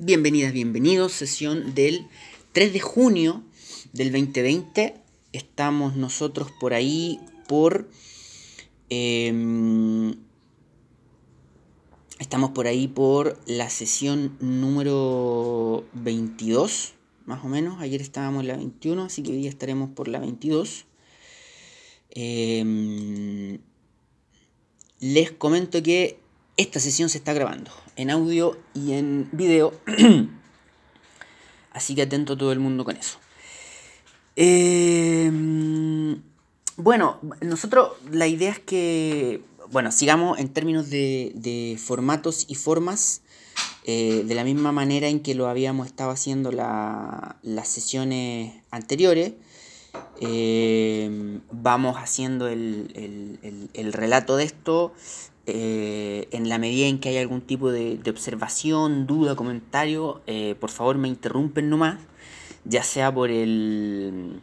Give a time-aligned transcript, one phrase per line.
[0.00, 1.10] Bienvenidas, bienvenidos.
[1.10, 2.06] Sesión del
[2.52, 3.42] 3 de junio
[3.92, 4.94] del 2020.
[5.32, 7.18] Estamos nosotros por ahí
[7.48, 7.90] por...
[8.90, 10.14] em,
[12.20, 16.94] estamos por ahí por la sesión número 22,
[17.26, 17.80] más o menos.
[17.80, 20.86] Ayer estábamos en la 21, así que hoy día estaremos por la 22.
[22.10, 23.58] Em,
[25.00, 26.20] les comento que
[26.58, 29.72] esta sesión se está grabando en audio y en video.
[31.72, 33.18] Así que atento todo el mundo con eso.
[34.36, 35.30] Eh,
[36.76, 43.22] bueno, nosotros la idea es que, bueno, sigamos en términos de, de formatos y formas
[43.84, 49.34] eh, de la misma manera en que lo habíamos estado haciendo la, las sesiones anteriores.
[50.20, 52.90] Eh, vamos haciendo el,
[53.42, 54.92] el, el, relato de esto
[55.48, 60.70] eh, en la medida en que hay algún tipo de, observación, duda, comentario, eh, por
[60.70, 61.98] favor me interrumpen nomás,
[62.64, 64.40] ya sea por el,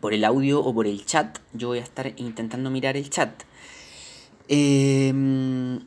[0.00, 1.38] por el audio o por el chat.
[1.54, 3.44] Yo voy a estar intentando mirar el chat.
[4.48, 5.80] Em,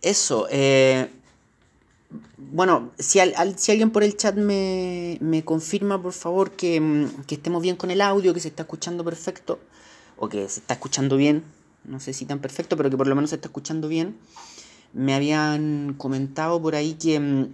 [0.00, 0.46] eso.
[0.50, 1.10] Eh,
[2.38, 3.20] bueno, si,
[3.56, 8.00] si, alguien por el chat me, confirma, por favor, que, que estemos bien con el
[8.00, 9.58] audio, que se está escuchando perfecto,
[10.16, 11.44] o que se está escuchando bien,
[11.86, 14.16] no sé si tan perfecto, pero que por lo menos se está escuchando bien.
[14.92, 17.46] Me habían comentado por ahí que mm,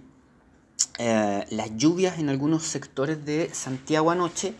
[0.99, 4.53] eh, las lluvias en algunos sectores de Santiago anoche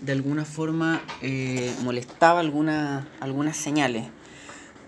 [0.00, 4.06] de alguna forma eh, molestaba algunas señales.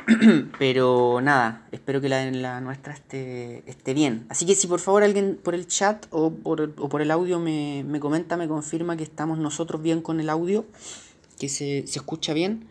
[0.59, 4.27] Pero nada, espero que la, la nuestra esté, esté, bien.
[4.29, 7.39] Así que si por favor alguien por el chat o por, o por el audio
[7.39, 10.65] me, me, comenta, me confirma que estamos nosotros bien con el audio,
[11.39, 12.67] que se, se escucha bien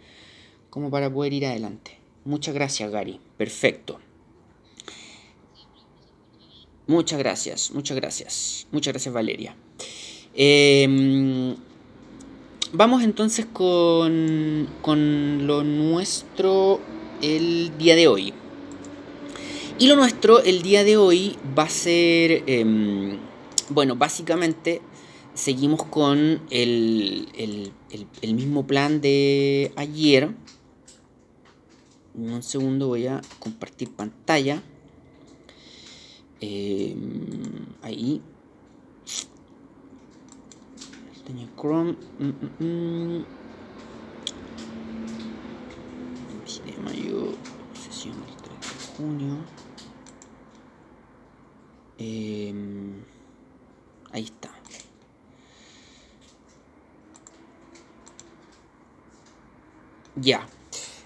[0.72, 2.00] como para poder ir adelante.
[2.26, 3.20] Muchas gracias, Gary.
[3.38, 4.00] Perfecto.
[6.88, 8.68] Muchas gracias, muchas gracias.
[8.72, 9.56] Muchas gracias, Valeria.
[10.34, 11.56] Em,
[12.74, 16.80] vamos entonces con, con lo nuestro
[17.22, 18.34] el día de hoy.
[19.78, 23.18] Y lo nuestro el día de hoy va a ser, em,
[23.70, 24.82] bueno, básicamente
[25.34, 27.72] seguimos con el, el,
[28.22, 30.30] el mismo plan de ayer
[32.14, 34.62] un segundo voy a compartir pantalla.
[36.42, 36.96] Eh,
[37.82, 38.22] ahí.
[41.62, 41.96] Chrome.
[42.20, 43.26] Mm, mm, mm.
[46.66, 47.34] de mayo,
[47.74, 49.38] sesión del 3 de junio.
[51.98, 52.54] Eh,
[54.12, 54.52] ahí está.
[60.16, 60.46] Ya.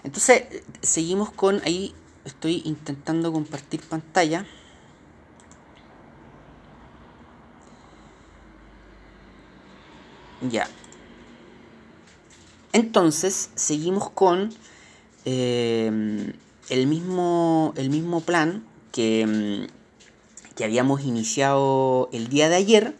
[0.06, 0.44] Entonces,
[0.82, 1.92] seguimos con ahí,
[2.24, 4.46] estoy intentando compartir pantalla.
[10.48, 10.68] Ya.
[12.72, 14.54] Entonces, seguimos con
[15.24, 16.32] eh,
[16.68, 19.66] el, mismo, el mismo plan que,
[20.54, 22.94] que, habíamos iniciado el día de ayer,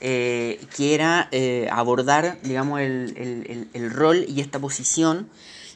[0.00, 5.28] eh, que era eh, abordar, digamos, el, el, el, rol y esta posición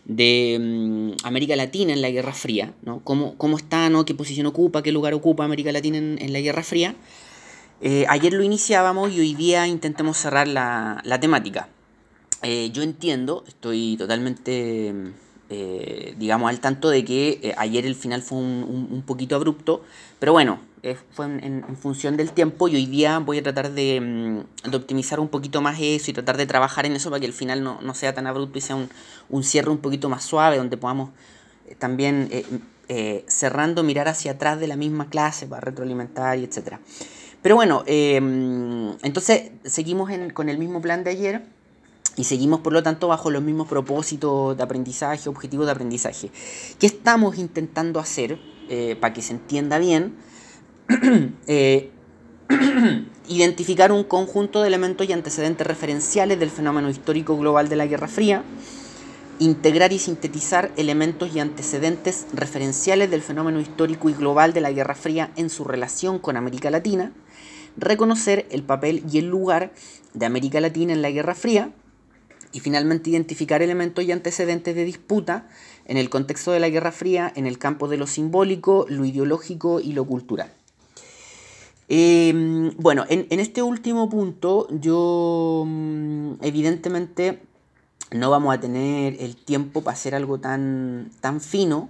[0.04, 3.00] de mm, América Latina en la Guerra Fría, ¿no?
[3.04, 4.04] ¿Cómo, cómo está, ¿no?
[4.04, 6.94] qué posición ocupa, qué lugar ocupa América Latina en, la Guerra Fría.
[7.80, 11.68] Eh, ayer lo iniciábamos y hoy día intentamos cerrar la, temática.
[12.42, 14.92] Eh, yo entiendo, estoy totalmente,
[15.50, 19.82] eh, digamos, al tanto de que ayer el final fue un, un poquito abrupto,
[20.18, 20.60] pero bueno,
[21.12, 25.28] fue en, función del tiempo y hoy día voy a tratar mm, de, optimizar un
[25.28, 28.12] poquito más eso y tratar de trabajar en eso para que el final no, sea
[28.12, 31.10] tan abrupto y sea un, cierre un poquito más suave donde podamos
[31.66, 32.44] eh, también eh,
[32.88, 36.76] eh, cerrando mirar hacia atrás de la misma clase para retroalimentar y etc.
[37.40, 41.46] Pero bueno, em, entonces seguimos con el mismo plan de ayer
[42.16, 46.30] y seguimos por lo tanto bajo los mismos propósitos de aprendizaje, objetivos de aprendizaje.
[46.78, 48.38] ¿Qué estamos intentando hacer
[49.00, 50.14] para que se entienda bien?
[51.46, 51.90] Eh,
[53.28, 58.08] identificar un conjunto de elementos y antecedentes referenciales del fenómeno histórico global de la Guerra
[58.08, 58.42] Fría,
[59.38, 64.94] integrar y sintetizar elementos y antecedentes referenciales del fenómeno histórico y global de la Guerra
[64.94, 67.12] Fría en su relación con América Latina,
[67.76, 69.72] reconocer el papel y el lugar
[70.12, 71.72] de América Latina en la Guerra Fría,
[72.52, 75.48] y finalmente identificar elementos y antecedentes de disputa
[75.86, 79.80] en el contexto de la Guerra Fría en el campo de lo simbólico, lo ideológico
[79.80, 80.52] y lo cultural.
[81.88, 87.42] Em, bueno, en, este último punto yo mm, evidentemente
[88.10, 91.88] no vamos a tener el tiempo para hacer algo tan, tan fino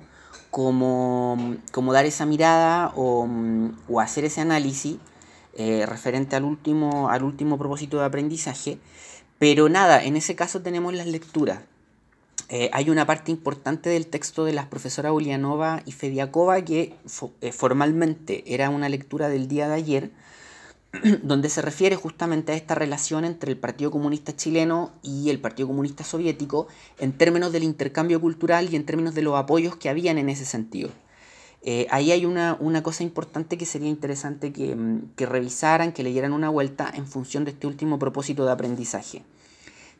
[0.50, 4.96] como, como dar esa mirada o, mm, hacer ese análisis
[5.54, 8.78] eh, referente al último, al último propósito de aprendizaje.
[9.38, 11.60] Pero nada, en ese caso tenemos las lecturas.
[12.50, 16.94] Eh, hay una parte importante del texto de las profesoras Ulianova y Fediakova que
[17.40, 20.10] eh, formalmente era una lectura del día de ayer,
[21.22, 25.68] donde se refiere justamente a esta relación entre el Partido Comunista chileno y el Partido
[25.68, 26.68] Comunista soviético
[26.98, 30.44] en términos del intercambio cultural y en términos de los apoyos que habían en ese
[30.44, 30.90] sentido.
[31.62, 36.34] Eh, ahí hay una, cosa importante que sería interesante que, mm, que revisaran, que leyeran
[36.34, 39.22] una vuelta en función de este último propósito de aprendizaje.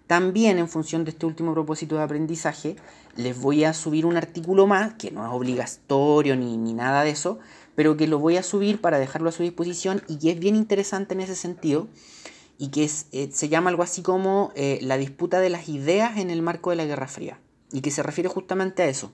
[0.06, 2.76] También en función de este último propósito de aprendizaje,
[3.16, 7.38] les voy a subir un artículo más, que no es obligatorio ni, nada de eso,
[7.74, 10.56] pero que lo voy a subir para dejarlo a su disposición y que es bien
[10.56, 11.88] interesante en ese sentido
[12.58, 16.30] y que eh, se llama algo así como eh, la disputa de las ideas en
[16.30, 17.40] el marco de la Guerra Fría
[17.72, 19.10] y que se refiere justamente a eso,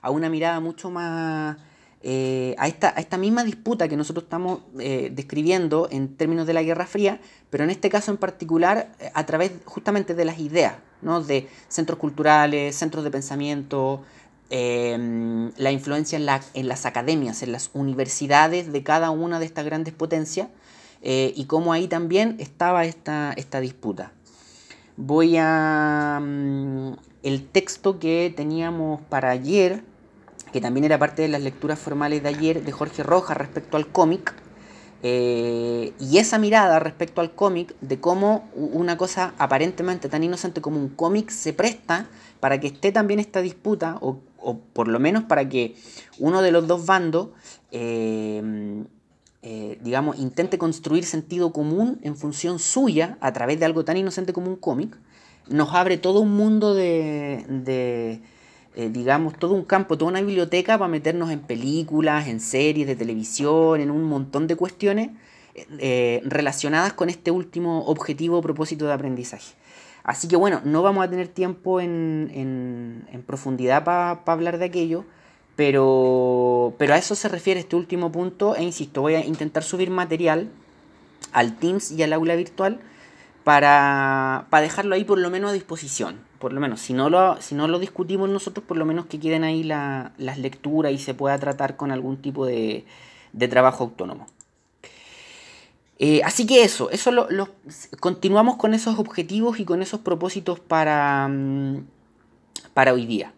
[0.00, 1.58] a una mirada mucho más
[2.04, 6.52] eh, a, esta, a, esta, misma disputa que nosotros estamos eh, describiendo en términos de
[6.52, 10.40] la Guerra Fría, pero en este caso en particular eh, a través justamente de las
[10.40, 11.22] ideas, ¿no?
[11.22, 14.02] de centros culturales, centros de pensamiento,
[14.50, 19.46] em, la influencia en, la, en, las academias, en las universidades de cada una de
[19.46, 20.48] estas grandes potencias,
[21.04, 24.12] y cómo ahí también estaba esta, esta disputa.
[24.96, 26.20] Voy a...
[26.22, 29.84] Mm, el texto que teníamos para ayer,
[30.52, 33.86] que también era parte de las lecturas formales de ayer de Jorge Rojas respecto al
[33.86, 34.34] cómic,
[35.04, 40.78] eh, y esa mirada respecto al cómic, de cómo una cosa aparentemente tan inocente como
[40.78, 42.06] un cómic se presta
[42.38, 44.20] para que esté también esta disputa, o,
[44.72, 45.74] por lo menos para que
[46.18, 47.30] uno de los dos bandos,
[47.72, 48.84] eh,
[49.42, 54.32] eh, digamos, intente construir sentido común en función suya a través de algo tan inocente
[54.32, 54.96] como un cómic,
[55.48, 58.20] nos abre todo un mundo de
[58.74, 62.96] eh, digamos, todo un campo, toda una biblioteca para meternos en películas, en series de
[62.96, 65.10] televisión, en un montón de cuestiones
[65.54, 69.52] eh, relacionadas con este último objetivo o propósito de aprendizaje.
[70.04, 75.04] Así que bueno, no vamos a tener tiempo en, profundidad para hablar de aquello,
[75.54, 79.90] pero, pero a eso se refiere este último punto e insisto, voy a intentar subir
[79.90, 80.48] material
[81.32, 82.80] al Teams y al aula virtual
[83.44, 87.40] para, para dejarlo ahí por lo menos a disposición por lo menos, si no lo,
[87.40, 91.14] si no lo discutimos nosotros, por lo menos que queden ahí las lecturas y se
[91.14, 92.84] pueda tratar con algún tipo de,
[93.48, 94.26] trabajo autónomo.
[96.00, 97.48] Eh, así que eso, eso lo,
[98.00, 101.86] continuamos con esos objetivos y con esos propósitos para, mm,
[102.74, 103.32] para hoy día.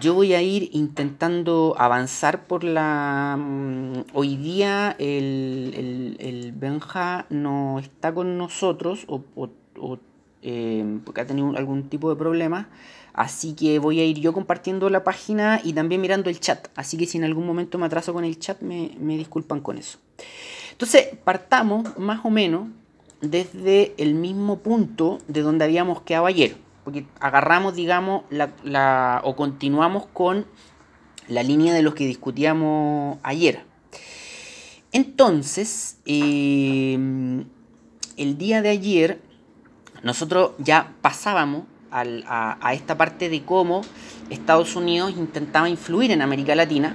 [0.00, 3.36] Yo voy a ir intentando avanzar por la...
[3.36, 9.98] Mm, hoy día el, Benja no está con nosotros o
[10.42, 12.68] eh, porque ha tenido algún tipo de problema.
[13.18, 16.68] Así que voy a ir yo compartiendo la página y también mirando el chat.
[16.76, 19.98] Así que si en algún momento me atraso con el chat, me, disculpan con eso.
[20.70, 22.68] Entonces, partamos más o menos
[23.20, 26.56] desde el mismo punto de donde habíamos quedado ayer.
[26.84, 30.46] Porque agarramos, digamos, la, o continuamos con
[31.26, 33.64] la línea de los que discutíamos ayer.
[34.92, 36.96] Entonces, eh,
[38.16, 39.27] el día de ayer
[40.02, 43.82] nosotros ya pasábamos a, esta parte de cómo
[44.30, 46.94] Estados Unidos intentaba influir en América Latina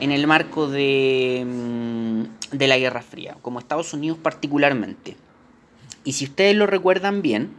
[0.00, 5.16] en el marco de, mm, de la Guerra Fría, como Estados Unidos particularmente.
[6.04, 7.50] Y si ustedes lo recuerdan bien,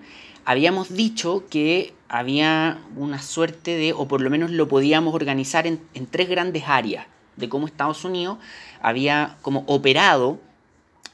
[0.46, 5.82] habíamos dicho que había una suerte de, o por lo menos lo podíamos organizar en,
[5.94, 7.06] en, tres grandes áreas,
[7.36, 8.38] de cómo Estados Unidos
[8.82, 10.40] había como operado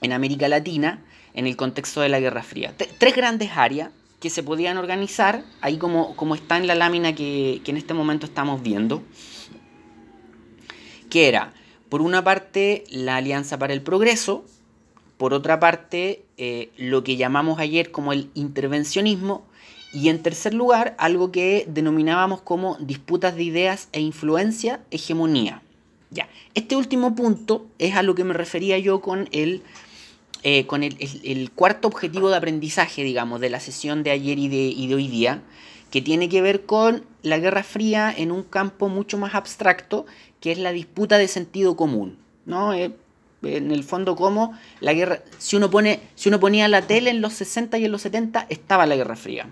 [0.01, 0.99] en América Latina
[1.35, 2.73] en el contexto de la Guerra Fría.
[2.97, 7.61] tres grandes áreas que se podían organizar, ahí como, como está en la lámina que,
[7.63, 9.03] en este momento estamos viendo,
[11.09, 11.53] que era,
[11.89, 14.45] por una parte, la Alianza para el Progreso,
[15.17, 19.45] por otra parte, eh, lo que llamamos ayer como el intervencionismo,
[19.93, 25.61] y en tercer lugar, algo que denominábamos como disputas de ideas e influencia, hegemonía.
[26.09, 26.27] Ya.
[26.53, 29.63] Este último punto es a lo que me refería yo con el
[30.47, 34.93] eh, con el, cuarto objetivo de aprendizaje, digamos, de la sesión de ayer y de,
[34.93, 35.41] hoy día,
[35.89, 40.05] que tiene que ver con la Guerra Fría en un campo mucho más abstracto,
[40.39, 42.19] que es la disputa de sentido común.
[42.45, 42.75] ¿no?
[42.75, 42.95] Eh,
[43.45, 47.21] en el fondo, como la guerra, si uno, pone, si uno ponía la tele en
[47.21, 49.47] los 60 y en los 70, estaba la Guerra Fría.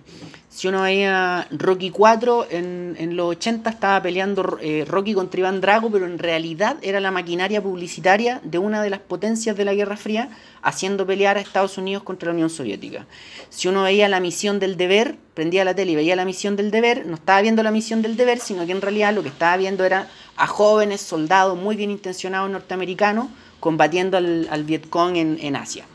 [0.53, 5.61] Si uno veía Rocky 4, en, en los 80 estaba peleando eh, Rocky contra Iván
[5.61, 9.73] Drago, pero en realidad era la maquinaria publicitaria de una de las potencias de la
[9.73, 10.29] Guerra Fría
[10.61, 13.07] haciendo pelear a Estados Unidos contra la Unión Soviética.
[13.49, 16.69] Si uno veía la misión del deber, prendía la tele y veía la misión del
[16.69, 19.57] deber, no estaba viendo la misión del deber, sino que en realidad lo que estaba
[19.57, 20.07] viendo era
[20.37, 23.27] a jóvenes soldados muy bien intencionados norteamericanos
[23.63, 25.85] combatiendo al, Vietcong en, en Asia.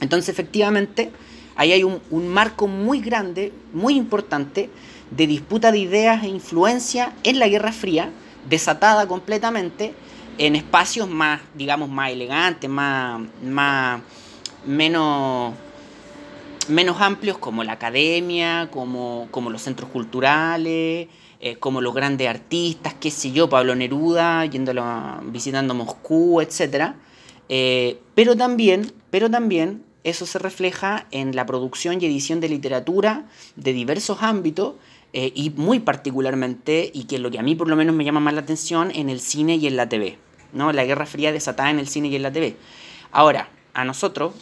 [0.00, 1.10] Entonces, efectivamente,
[1.60, 4.70] Ahí hay un, marco muy grande, muy importante,
[5.10, 8.10] de disputa de ideas e influencia en la Guerra Fría,
[8.48, 9.92] desatada completamente
[10.38, 14.00] en espacios más, digamos, más elegantes, más, más
[14.64, 15.52] menos,
[16.66, 21.08] menos amplios como la academia, como, como los centros culturales,
[21.42, 24.84] eh, como los grandes artistas, qué sé yo, Pablo Neruda, yéndolo
[25.24, 26.92] visitando Moscú, etc.
[27.48, 33.26] Eh, pero también, pero también eso se refleja en la producción y edición de literatura
[33.56, 34.74] de diversos ámbitos
[35.14, 38.20] eh, y muy particularmente, y que lo que a mí por lo menos me llama
[38.20, 40.18] más la atención, en el cine y en la TV.
[40.52, 40.72] ¿no?
[40.72, 42.56] La Guerra Fría desatada en el cine y en la TV.
[43.12, 44.34] Ahora, a nosotros,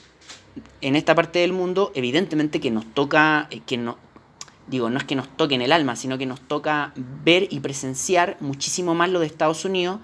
[0.81, 3.99] en esta parte del mundo, evidentemente que nos toca, que no,
[4.69, 6.93] digo, no es que nos toque en el alma, sino que nos toca
[7.25, 10.01] ver y presenciar muchísimo más lo de Estados Unidos,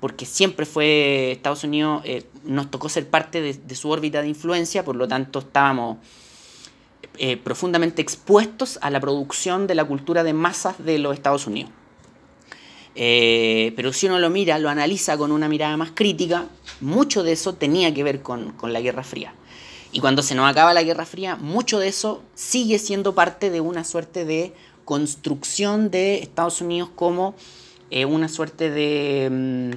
[0.00, 4.84] porque siempre fue Estados Unidos, eh, nos tocó ser parte de, su órbita de influencia,
[4.84, 5.98] por lo tanto estábamos
[7.18, 11.70] eh, profundamente expuestos a la producción de la cultura de masas de los Estados Unidos.
[12.94, 16.46] Eh, pero si uno lo mira, lo analiza con una mirada más crítica,
[16.80, 19.34] mucho de eso tenía que ver con, con la Guerra Fría.
[19.92, 23.60] Y cuando se nos acaba la Guerra Fría, mucho de eso sigue siendo parte de
[23.60, 27.34] una suerte de construcción de Estados Unidos como
[28.08, 29.70] una suerte de, mm,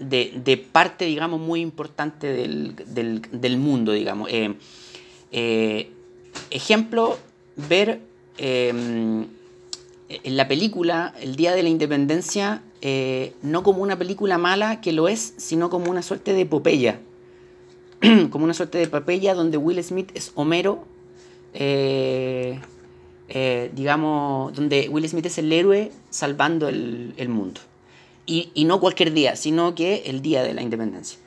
[0.00, 4.28] de, parte, digamos, muy importante del, mundo, digamos.
[4.30, 4.54] Eh,
[5.30, 5.90] eh,
[6.50, 7.16] ejemplo,
[7.56, 8.00] ver
[8.38, 9.26] em,
[10.08, 14.92] en la película El Día de la Independencia eh, no como una película mala, que
[14.92, 16.98] lo es, sino como una suerte de epopeya.
[18.30, 20.84] como una suerte de epopeya donde Will Smith es Homero,
[23.74, 27.60] digamos, donde Will Smith es el héroe salvando el mundo
[28.26, 31.18] y, no cualquier día, sino que el día de la independencia.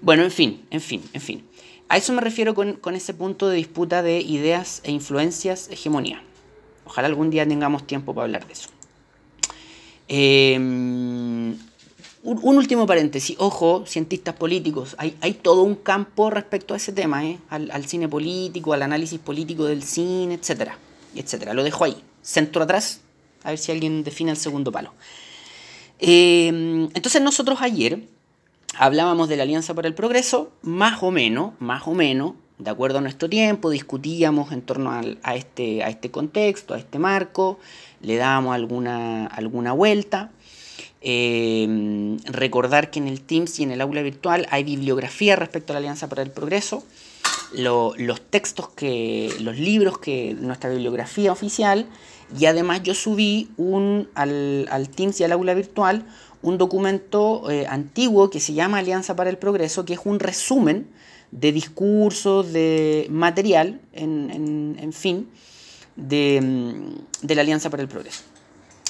[0.00, 1.44] Bueno, en fin, en fin, en fin.
[1.88, 6.22] A eso me refiero con, ese punto de disputa de ideas e influencias, hegemonía.
[6.84, 8.68] Ojalá algún día tengamos tiempo para hablar de eso.
[10.08, 11.56] Em,
[12.26, 17.38] un, último paréntesis, ojo, cientistas políticos, hay, todo un campo respecto a ese tema, ¿eh?
[17.48, 20.76] al, cine político, al análisis político del cine, etcétera,
[21.14, 21.54] etcétera.
[21.54, 23.00] Lo dejo ahí, centro atrás,
[23.44, 24.92] a ver si alguien define el segundo palo.
[26.00, 28.02] Em, entonces nosotros ayer
[28.76, 32.98] hablábamos de la Alianza para el Progreso, más o menos, más o menos, de acuerdo
[32.98, 37.60] a nuestro tiempo, discutíamos en torno a, este, a este contexto, a este marco,
[38.00, 40.32] le dábamos alguna, alguna vuelta.
[41.08, 45.74] Em, recordar que en el Teams y en el aula virtual hay bibliografía respecto a
[45.74, 46.82] la Alianza para el Progreso.
[47.52, 51.86] los textos que, los libros que nuestra bibliografía oficial
[52.36, 56.04] y además yo subí un, al, al Teams y al aula virtual
[56.42, 60.88] un documento eh, antiguo que se llama Alianza para el Progreso, que es un resumen
[61.30, 65.28] de discursos, de material, en, en, fin,
[65.94, 66.40] de,
[67.22, 68.22] de, la Alianza para el Progreso.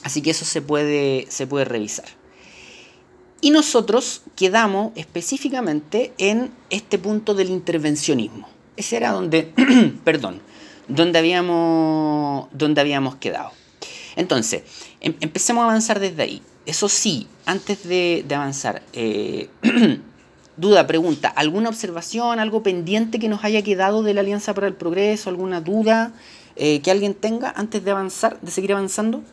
[0.07, 2.07] Así que eso se puede, se puede revisar.
[3.41, 8.49] Y nosotros quedamos específicamente en este punto del intervencionismo.
[8.77, 9.53] Ese era donde,
[10.05, 10.41] perdón,
[10.87, 13.51] donde habíamos, donde habíamos quedado.
[14.15, 14.63] Entonces,
[15.01, 16.43] em, empecemos a avanzar desde ahí.
[16.67, 19.51] Eso sí, antes de, avanzar, eh,
[20.57, 24.75] duda, pregunta, ¿alguna observación, algo pendiente que nos haya quedado de la Alianza para el
[24.75, 26.13] Progreso, alguna duda
[26.55, 29.25] eh, que alguien tenga antes de avanzar, de seguir avanzando?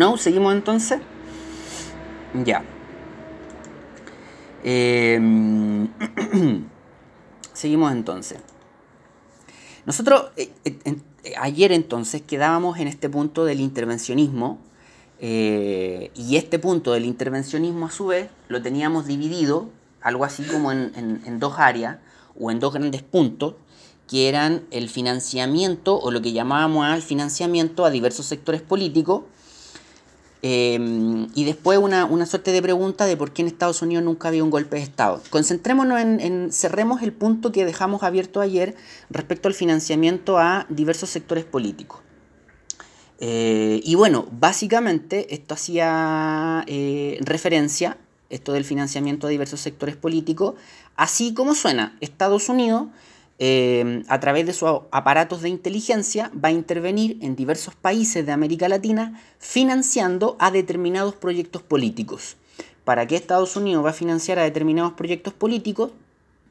[0.00, 0.16] ¿No?
[0.16, 0.98] ¿Seguimos entonces?
[2.32, 2.64] Ya.
[4.64, 5.88] Em,
[7.52, 8.38] seguimos entonces.
[9.84, 10.96] Nosotros eh, eh,
[11.38, 14.58] ayer entonces quedábamos en este punto del intervencionismo
[15.18, 19.68] eh, y este punto del intervencionismo a su vez lo teníamos dividido
[20.00, 21.98] algo así como en dos áreas
[22.40, 23.56] o en dos grandes puntos
[24.08, 29.24] que eran el financiamiento o lo que llamábamos al financiamiento a diversos sectores políticos
[30.42, 34.42] Em, y después una, suerte de pregunta de por qué en Estados Unidos nunca había
[34.42, 35.22] un golpe de Estado.
[35.28, 38.74] Concentrémonos en, cerremos el punto que dejamos abierto ayer
[39.10, 42.00] respecto al financiamiento a diversos sectores políticos.
[43.18, 47.98] Eh, y bueno, básicamente esto hacía eh, referencia,
[48.30, 50.54] esto del financiamiento a diversos sectores políticos,
[50.96, 52.86] así como suena, Estados Unidos
[53.42, 58.32] eh, a través de sus aparatos de inteligencia, va a intervenir en diversos países de
[58.32, 62.36] América Latina financiando a determinados proyectos políticos.
[62.84, 65.90] ¿Para qué Estados Unidos va a financiar a determinados proyectos políticos?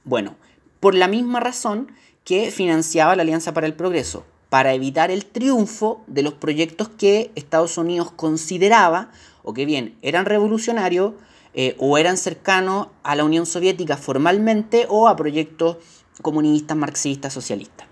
[0.04, 0.36] Bueno,
[0.80, 1.92] por la misma razón
[2.24, 7.30] que financiaba la Alianza para el Progreso, para evitar el triunfo de los proyectos que
[7.36, 9.12] Estados Unidos consideraba
[9.44, 11.14] o que bien eran revolucionarios
[11.54, 15.78] eh, o eran cercanos a la Unión Soviética formalmente o a proyectos
[16.22, 17.88] comunistas, marxistas, socialistas.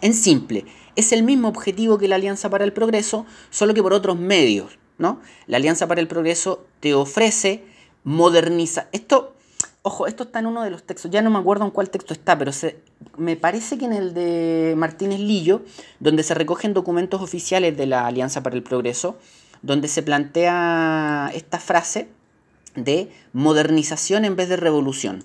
[0.00, 0.64] En, simple,
[0.96, 4.78] es el mismo objetivo que la Alianza para el Progreso, solo que por otros medios.
[4.98, 5.20] ¿no?
[5.46, 7.64] La Alianza para el Progreso te ofrece
[8.02, 8.88] modernizar.
[8.90, 9.34] Esto,
[9.82, 12.12] ojo, esto está en uno de los textos, ya no me acuerdo en cuál texto
[12.12, 12.80] está, pero se,
[13.16, 15.62] me parece que en el de Martínez Lillo,
[16.00, 19.16] donde se recogen documentos oficiales de la Alianza para el Progreso,
[19.62, 22.08] donde se plantea esta frase
[22.74, 25.24] de modernización en vez de revolución.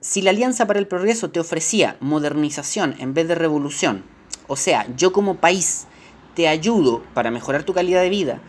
[0.00, 4.04] Si la Alianza para el Progreso te ofrecía modernización en vez de revolución,
[4.46, 5.86] o sea, yo como país
[6.34, 8.40] te ayudo para mejorar tu calidad de vida,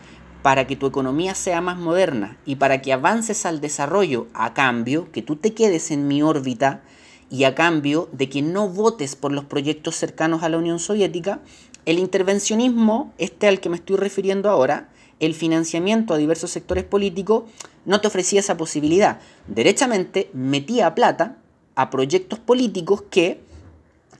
[0.42, 5.10] para que tu economía sea más moderna y para que avances al desarrollo a cambio,
[5.10, 6.82] que tú te quedes en mi órbita
[7.30, 11.40] y a cambio de que no votes por los proyectos cercanos a la Unión Soviética,
[11.86, 14.90] el intervencionismo, este al que me estoy refiriendo ahora,
[15.20, 17.44] el financiamiento a diversos sectores políticos,
[17.84, 19.20] no te ofrecía esa posibilidad.
[19.46, 21.38] Derechamente metía plata
[21.74, 23.40] a proyectos políticos que,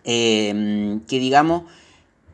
[0.04, 1.64] em, que digamos,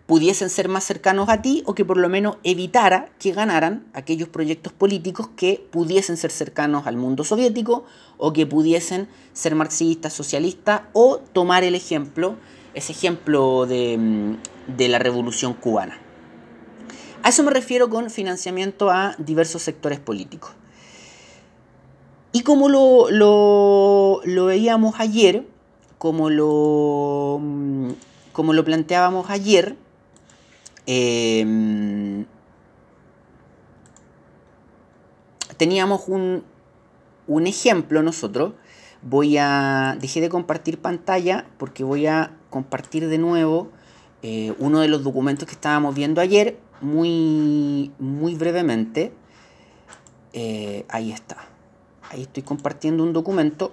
[0.06, 4.28] pudiesen ser más cercanos a ti o que por lo menos evitara que ganaran aquellos
[4.28, 7.84] proyectos políticos que pudiesen ser cercanos al mundo soviético
[8.18, 12.36] o que pudiesen ser marxistas, socialistas o tomar el ejemplo,
[12.74, 14.36] ese ejemplo de,
[14.76, 16.03] de la revolución cubana.
[17.24, 20.50] A eso me refiero con financiamiento a diversos sectores políticos.
[22.32, 25.46] Y como lo, lo, veíamos ayer,
[25.96, 27.90] como lo, mm,
[28.32, 29.74] como lo planteábamos ayer,
[30.84, 32.26] em,
[35.56, 36.44] teníamos un,
[37.26, 38.52] un, ejemplo nosotros.
[39.00, 39.96] Voy a.
[39.98, 43.70] Dejé de compartir pantalla porque voy a compartir de nuevo
[44.26, 49.12] eh, uno de los documentos que estábamos viendo ayer, muy, muy brevemente.
[50.32, 51.48] Eh, ahí está.
[52.10, 53.72] Ahí estoy compartiendo un documento.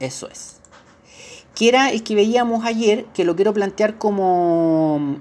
[0.00, 0.60] Eso es.
[1.54, 5.20] Que era el que veíamos ayer, que lo quiero plantear como,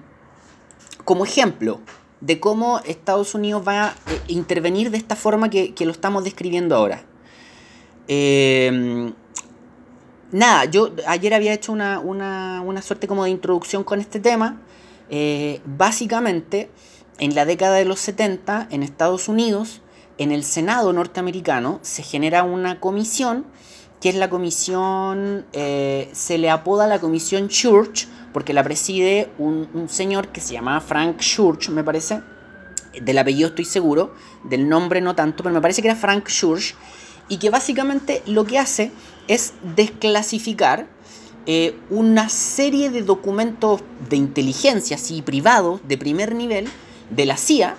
[1.06, 1.80] como ejemplo
[2.24, 6.74] de cómo Estados Unidos va a eh, intervenir de esta forma que, lo estamos describiendo
[6.74, 7.04] ahora.
[8.08, 9.14] Em,
[10.32, 14.62] nada, yo ayer había hecho una, suerte como de introducción con este tema.
[15.16, 16.72] Eh, básicamente,
[17.20, 19.84] en la década de los 70, en Estados Unidos,
[20.18, 23.46] en el Senado norteamericano se genera una comisión,
[24.02, 29.88] que es la comisión, eh, se le apoda la comisión Church, porque la preside un,
[29.88, 32.24] señor que se llama Frank Church, me parece,
[33.00, 36.74] del apellido estoy seguro, del nombre no tanto, pero me parece que era Frank Church,
[37.30, 38.92] y que básicamente lo que hace
[39.28, 40.88] es desclasificar
[41.46, 46.68] eh, una serie de documentos de inteligencia, así privados, de primer nivel,
[47.10, 47.78] de la CIA,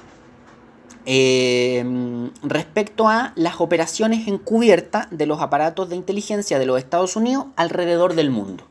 [1.06, 7.46] Em, respecto a las operaciones encubiertas de los aparatos de inteligencia de los Estados Unidos
[7.56, 8.64] alrededor del mundo.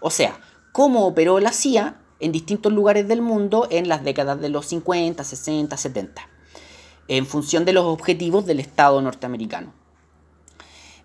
[0.00, 0.40] O sea,
[0.72, 5.22] cómo operó la CIA en distintos lugares del mundo en las décadas de los 50,
[5.22, 6.28] 60, 70,
[7.06, 9.72] en función de los objetivos del Estado norteamericano.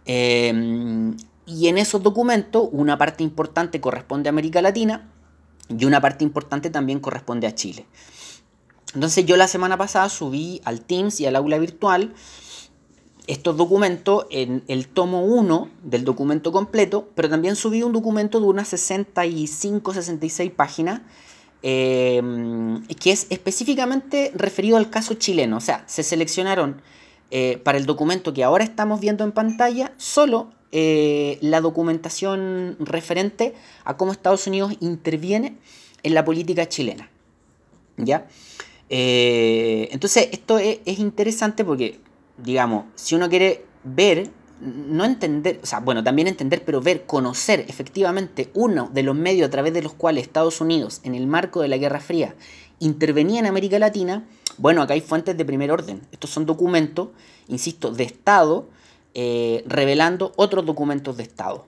[0.06, 1.15] Em,
[1.52, 5.10] y en esos documentos una parte importante corresponde a América Latina
[5.68, 7.86] y una parte importante también corresponde a Chile.
[8.94, 12.14] Entonces yo la semana pasada subí al Teams y al aula virtual
[13.28, 18.48] estos documentos en el tomo 1 del documento completo, pero también subí un documento de
[18.48, 21.02] unas 65, 66 páginas,
[21.64, 22.22] eh,
[23.00, 25.58] que es específicamente referido al caso chileno.
[25.58, 26.82] O sea, se seleccionaron
[27.30, 33.53] eh, para el documento que ahora estamos viendo en pantalla solo eh, la documentación referente
[33.84, 35.57] a cómo Estados Unidos interviene
[36.03, 37.10] en la política chilena.
[37.97, 38.27] ¿Ya?
[38.89, 41.99] Eh, entonces, esto es, interesante porque,
[42.38, 44.29] digamos, si uno quiere ver,
[44.60, 49.47] no entender, o sea, bueno, también entender, pero ver, conocer efectivamente uno de los medios
[49.47, 52.36] a través de los cuales Estados Unidos, en el marco de la Guerra Fría,
[52.79, 54.25] intervenía en América Latina,
[54.57, 56.01] bueno, acá hay fuentes de primer orden.
[56.12, 57.10] Estos son documentos,
[57.47, 58.67] insisto, de Estado,
[59.13, 61.65] eh, revelando otros documentos de Estado.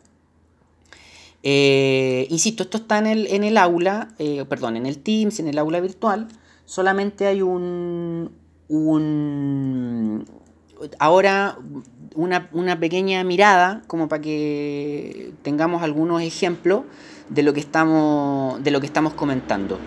[1.44, 5.50] Eh, insisto, esto está en el, en el aula, eh, perdón, en el Teams, en
[5.50, 6.30] el aula virtual.
[6.66, 8.32] Solamente hay un,
[8.70, 10.26] un
[11.00, 11.58] ahora
[12.16, 16.84] una, una, pequeña mirada como para que tengamos algunos ejemplos
[17.30, 19.80] de lo que estamos, de lo que estamos comentando.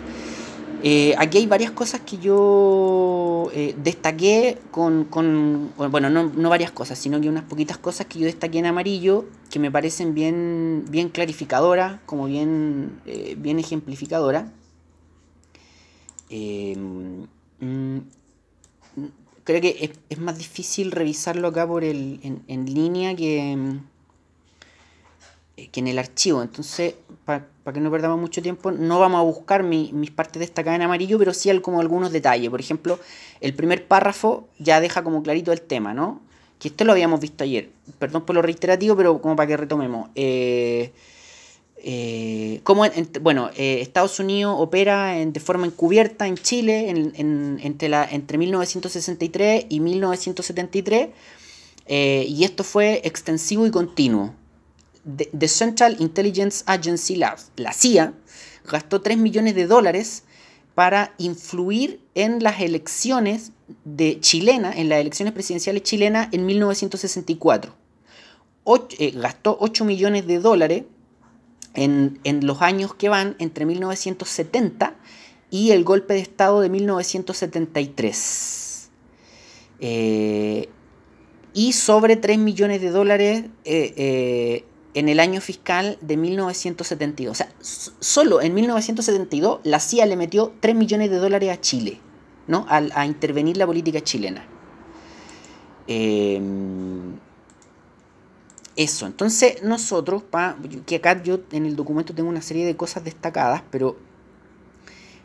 [0.83, 6.71] Eh, aquí hay varias cosas que yo eh, destaqué con, con, bueno, no, no, varias
[6.71, 10.85] cosas, sino que unas poquitas cosas que yo destaqué en amarillo que me parecen bien,
[10.89, 14.51] bien clarificadoras, como bien, eh, bien ejemplificadoras.
[16.31, 17.99] Mm,
[19.45, 23.79] creo que es, es, más difícil revisarlo acá por el, en, en línea que,
[25.57, 26.43] que en el archivo.
[26.43, 30.83] Entonces, para que no perdamos mucho tiempo, no vamos a buscar mis partes destacadas en
[30.83, 32.51] amarillo, pero sí como algunos detalles.
[32.51, 32.99] Por ejemplo,
[33.41, 36.21] el primer párrafo ya deja como clarito el tema, ¿no?
[36.59, 37.71] Que esto lo habíamos visto ayer.
[37.99, 40.11] Perdón por lo reiterativo, pero como para que retomemos.
[40.15, 40.93] Eh,
[41.79, 42.61] eh,
[43.21, 49.81] bueno, eh, Estados Unidos opera de forma encubierta en Chile entre, la, entre 1963 y
[49.81, 51.09] 1973
[51.89, 54.35] y esto fue extensivo y continuo.
[55.07, 58.13] The Central Intelligence Agency, la, la CIA,
[58.69, 60.25] gastó 3 millones de dólares
[60.75, 63.53] para influir en las elecciones
[63.85, 67.73] de chilena, en las elecciones presidenciales chilenas en 1964.
[68.99, 70.83] Eh, gastó 8 millones de dólares
[71.75, 74.97] en, los años que van entre 1970
[75.51, 78.91] y el golpe de Estado de 1973.
[79.79, 80.69] Eh,
[81.55, 84.65] y sobre 3 millones de dólares eh,
[84.97, 87.31] en el año fiscal de 1972.
[87.31, 87.53] O sea,
[88.01, 92.01] solo en 1972 la CIA le metió 3 millones de dólares a Chile,
[92.49, 92.65] ¿no?
[92.67, 94.47] A, intervenir la política chilena.
[95.87, 97.13] Em,
[98.75, 100.57] eso, entonces nosotros, pa,
[100.87, 103.99] que acá yo en el documento tengo una serie de cosas destacadas, pero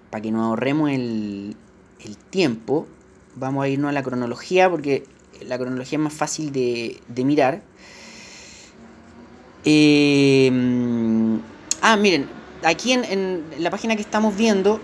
[0.10, 1.56] para que nos ahorremos el,
[2.30, 2.88] tiempo,
[3.36, 5.06] vamos a irnos a la cronología, porque
[5.46, 7.71] la cronología es más fácil de mirar.
[9.64, 10.52] Eh,
[11.82, 12.28] ah, miren,
[12.64, 14.80] aquí en, la página que estamos viendo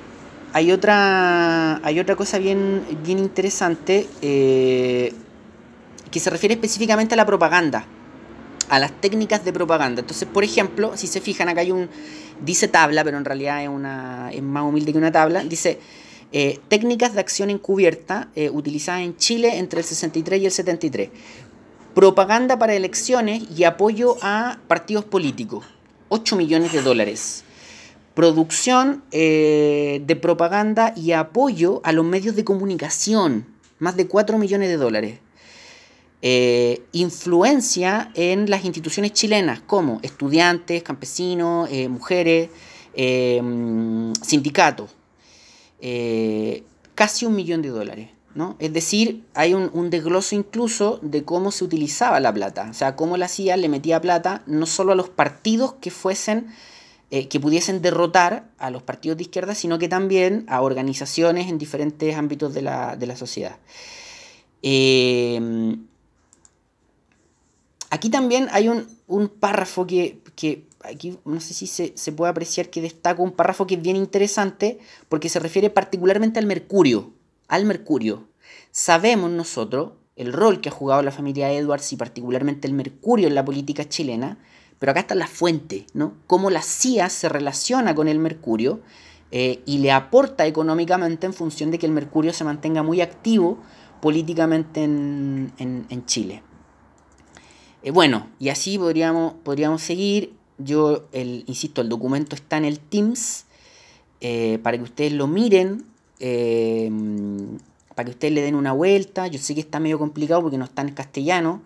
[0.53, 5.13] hay otra, hay otra cosa bien, bien interesante eh,
[6.11, 7.85] que se refiere específicamente a la propaganda,
[8.69, 10.01] a las técnicas de propaganda.
[10.01, 11.89] Entonces, por ejemplo, si se fijan, acá hay un,
[12.41, 15.79] dice tabla, pero en realidad es, una, es más humilde que una tabla, dice...
[16.33, 21.09] Eh, técnicas de acción encubierta utilizadas en Chile entre el 63 y el 73
[21.97, 25.65] propaganda para elecciones y apoyo a partidos políticos.
[26.09, 27.43] 8 millones de dólares.
[28.13, 33.47] Producción eh, de propaganda y apoyo a los medios de comunicación.
[33.79, 35.17] Más de 4 millones de dólares.
[36.21, 42.51] Eh, influencia en las instituciones chilenas como estudiantes, campesinos, eh, mujeres,
[44.21, 44.91] sindicatos.
[46.93, 48.16] casi un millón de dólares.
[48.59, 53.17] Es decir, hay un, desgloso incluso de cómo se utilizaba la plata, o sea, cómo
[53.17, 56.53] la CIA le metía plata no solo a los partidos que fuesen,
[57.09, 61.57] eh, que pudiesen derrotar a los partidos de izquierda, sino que también a organizaciones en
[61.57, 63.57] diferentes ámbitos de la, sociedad.
[64.61, 65.75] Eh,
[67.89, 70.19] aquí también hay un, párrafo que,
[70.83, 73.95] aquí no sé si se, se, puede apreciar que destaca un párrafo que es bien
[73.95, 74.77] interesante
[75.09, 77.16] porque se refiere particularmente al mercurio
[77.47, 78.27] al mercurio.
[78.71, 83.35] Sabemos nosotros el rol que ha jugado la familia Edwards y particularmente el mercurio en
[83.35, 84.39] la política chilena,
[84.79, 86.15] pero acá está la fuente, ¿no?
[86.25, 88.81] Cómo la CIA se relaciona con el mercurio
[89.31, 93.59] eh, y le aporta económicamente en función de que el mercurio se mantenga muy activo
[94.01, 96.43] políticamente en, Chile.
[97.83, 100.33] Eh, bueno, y así podríamos, podríamos seguir.
[100.59, 103.45] Yo, el, insisto, el documento está en el Teams
[104.21, 105.85] eh, para que ustedes lo miren
[106.19, 107.57] Em,
[107.95, 109.27] para que ustedes le den una vuelta.
[109.27, 111.61] Yo sé que está medio complicado porque no está en castellano,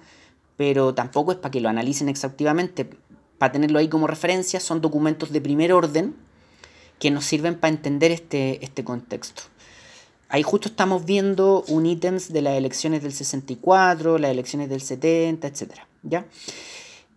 [0.58, 2.90] pero tampoco es para que lo analicen exhaustivamente.
[3.38, 6.16] Para tenerlo ahí como referencia, son documentos de primer orden
[7.00, 9.44] que nos sirven para entender este, este contexto.
[10.30, 15.48] Ahí justo estamos viendo un ítems de las elecciones del 64, las elecciones del 70,
[15.48, 15.72] etc.
[16.04, 16.26] ¿ya?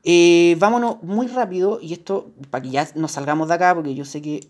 [0.03, 4.05] Eh, vámonos muy rápido, y esto para que ya nos salgamos de acá, porque yo
[4.05, 4.49] sé que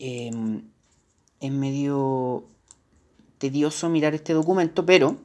[0.00, 0.62] em,
[1.42, 2.44] es medio
[3.36, 5.18] tedioso mirar este documento, pero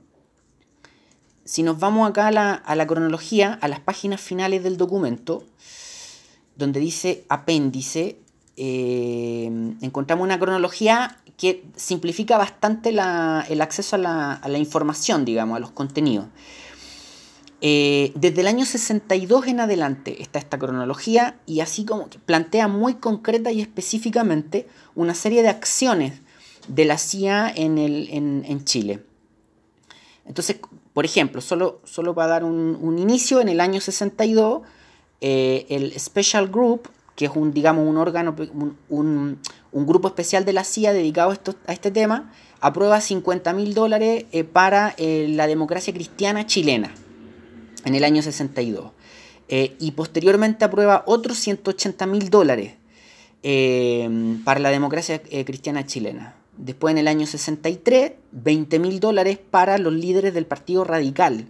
[1.45, 5.43] si nos vamos acá a la, a la cronología, a las páginas finales del documento,
[6.57, 8.17] donde dice apéndice,
[8.57, 9.45] eh,
[9.81, 16.25] encontramos una cronología que simplifica bastante el acceso a la, información, digamos, a los contenidos.
[17.59, 22.95] Eh, desde el año 62 en adelante está esta cronología y así como plantea muy
[22.95, 26.21] concreta y específicamente una serie de acciones
[26.67, 29.03] de la CIA en, en, Chile.
[30.25, 30.57] Entonces,
[30.93, 34.61] por ejemplo, solo, solo para dar un, inicio, en el año 62,
[35.21, 38.35] eh, el Special Group, que es un, digamos, un órgano,
[38.89, 39.39] un,
[39.71, 44.93] grupo especial de la CIA dedicado a, este tema, aprueba 50 mil dólares eh, para
[44.97, 46.91] eh, la democracia cristiana chilena
[47.87, 48.91] en el año 62.
[49.49, 52.73] y posteriormente aprueba otros 180 mil dólares
[54.43, 56.35] para la democracia cristiana chilena.
[56.57, 61.47] Después en el año 63, 20 mil dólares para los líderes del Partido Radical.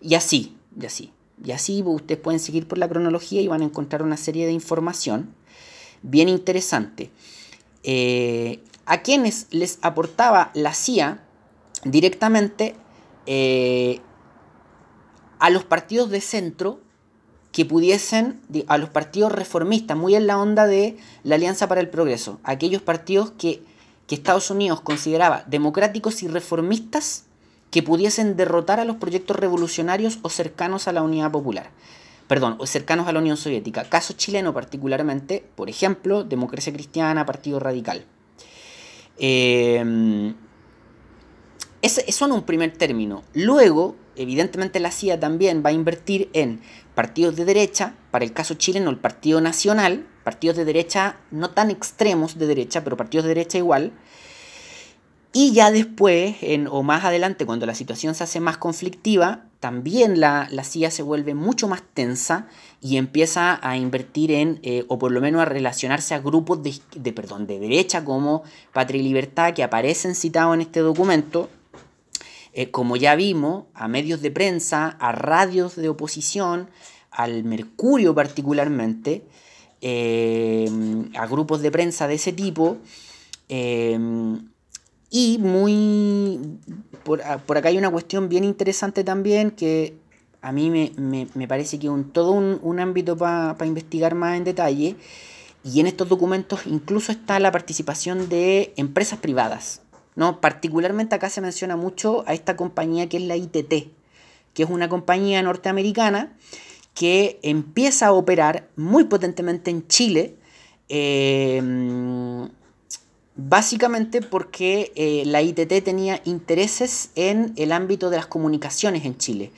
[0.00, 1.12] Y así, y así.
[1.44, 4.52] Y así ustedes pueden seguir por la cronología y van a encontrar una serie de
[4.52, 5.34] información
[6.02, 7.10] bien interesante.
[7.82, 11.22] Eh, a quienes les aportaba la CIA
[11.84, 12.74] directamente
[13.26, 14.00] eh,
[15.38, 16.80] a los partidos de centro
[17.52, 21.88] que pudiesen, a los partidos reformistas, muy en la onda de la Alianza para el
[21.88, 23.62] Progreso, aquellos partidos que
[24.08, 27.24] Estados Unidos consideraba democráticos y reformistas
[27.70, 31.70] que pudiesen derrotar a los proyectos revolucionarios o cercanos a la unidad popular.
[32.26, 33.84] Perdón, o cercanos a la Unión Soviética.
[33.84, 38.04] Caso chileno particularmente, por ejemplo, democracia cristiana, partido radical.
[39.18, 40.34] Eh,
[41.80, 43.22] eso en un primer término.
[43.34, 46.60] Luego, evidentemente la CIA también va a invertir en
[46.94, 51.70] partidos de derecha, para el caso chileno el Partido Nacional, partidos de derecha no tan
[51.70, 53.92] extremos de derecha, pero partidos de derecha igual.
[55.32, 60.20] Y ya después, en, o más adelante, cuando la situación se hace más conflictiva, también
[60.20, 62.46] la, la CIA se vuelve mucho más tensa
[62.80, 67.12] y empieza a invertir en, eh, o por lo menos a relacionarse a grupos de,
[67.12, 71.50] perdón, de derecha como Patria y Libertad, que aparecen citados en este documento,
[72.52, 76.70] eh, como ya vimos, a medios de prensa, a radios de oposición,
[77.10, 79.24] al Mercurio particularmente,
[79.80, 80.68] eh,
[81.16, 82.78] a grupos de prensa de ese tipo.
[83.48, 83.98] Eh,
[85.10, 86.58] y muy.
[87.04, 89.96] Por, acá hay una cuestión bien interesante también que
[90.42, 94.96] a mí me, parece que es todo un, ámbito para investigar más en detalle.
[95.64, 99.82] Y en estos documentos incluso está la participación de empresas privadas.
[100.18, 100.40] ¿No?
[100.40, 103.92] Particularmente acá se menciona mucho a esta compañía que es la ITT,
[104.52, 106.36] que es una compañía norteamericana
[106.92, 110.34] que empieza a operar muy potentemente en Chile,
[110.88, 111.62] eh,
[113.36, 119.52] básicamente porque eh, la ITT tenía intereses en el ámbito de las comunicaciones en Chile.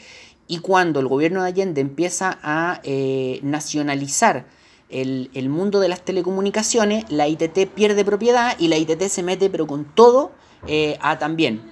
[0.46, 4.44] Y cuando el gobierno de Allende empieza a eh, nacionalizar
[4.90, 9.48] el, el, mundo de las telecomunicaciones, la ITT pierde propiedad y la ITT se mete
[9.48, 10.32] pero con todo
[11.00, 11.62] a también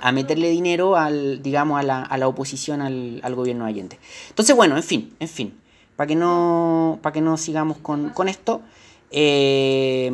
[0.00, 3.98] a meterle dinero al, digamos, a la, a la oposición al, al, gobierno de Allende.
[4.28, 5.54] Entonces, bueno, en fin, en fin,
[5.96, 8.62] para que no, para que no sigamos con, con esto.
[9.10, 10.10] Eh,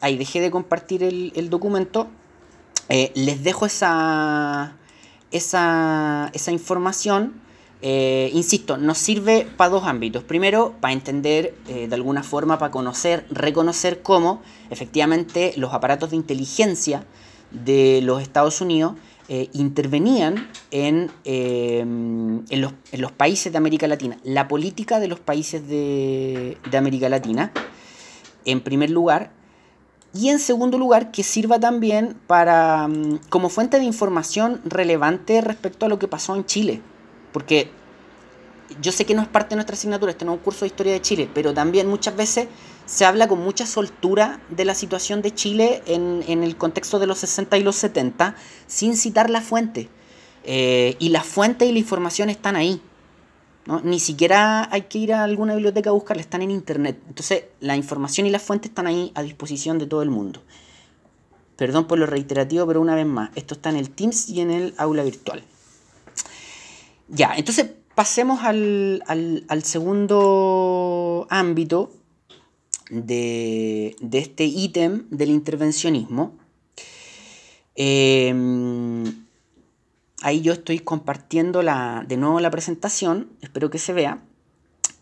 [0.00, 2.08] ahí dejé de compartir el, el documento.
[2.88, 4.76] Eh, les dejo esa,
[5.30, 7.40] esa, esa información
[7.84, 10.22] eh, insisto, nos sirve para dos ámbitos.
[10.22, 14.40] Primero, para entender eh, de alguna forma, para conocer, reconocer cómo
[14.70, 17.04] efectivamente los aparatos de inteligencia
[17.50, 18.94] de los Estados Unidos
[19.28, 21.10] eh, intervenían en,
[22.50, 27.50] los, países de América Latina, la política de los países de, de América Latina,
[28.44, 29.32] en primer lugar,
[30.14, 35.86] y en segundo lugar, que sirva también para, mm, como fuente de información relevante respecto
[35.86, 36.80] a lo que pasó en Chile
[37.32, 37.70] porque
[38.80, 40.68] yo sé que no es parte de nuestra asignatura, este no es un curso de
[40.68, 42.48] historia de Chile, pero también muchas veces
[42.86, 47.18] se habla con mucha soltura de la situación de Chile en, el contexto de los
[47.18, 48.34] 60 y los 70,
[48.66, 49.88] sin citar la fuente.
[50.44, 52.80] Eh, y la fuente y la información están ahí.
[53.84, 56.98] Ni siquiera hay que ir a alguna biblioteca a buscarla, están en internet.
[57.06, 60.42] Entonces, la información y la fuente están ahí a disposición de todo el mundo.
[61.56, 64.50] Perdón por lo reiterativo, pero una vez más, esto está en el Teams y en
[64.50, 65.44] el aula virtual.
[67.14, 71.92] Ya, entonces pasemos al, segundo ámbito
[72.88, 76.38] de, este ítem del intervencionismo.
[77.74, 79.26] Em,
[80.22, 84.22] ahí yo estoy compartiendo la, de nuevo la presentación, espero que se vea.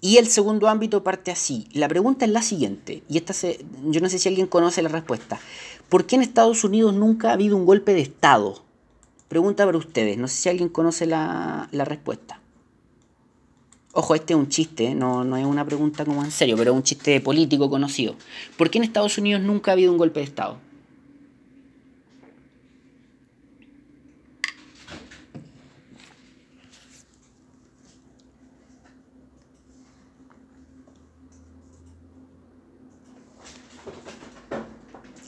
[0.01, 1.68] Y el segundo ámbito parte así.
[1.73, 4.88] La pregunta es la siguiente, y esta se, yo no sé si alguien conoce la
[4.88, 5.38] respuesta.
[5.88, 8.64] ¿Por qué en Estados Unidos nunca ha habido un golpe de Estado?
[9.30, 12.40] Pregunta para ustedes, no sé si alguien conoce la, respuesta.
[13.92, 16.76] Ojo, este es un chiste, no, no es una pregunta como en serio, pero es
[16.76, 18.16] un chiste político conocido.
[18.58, 20.58] ¿Por qué en Estados Unidos nunca ha habido un golpe de Estado?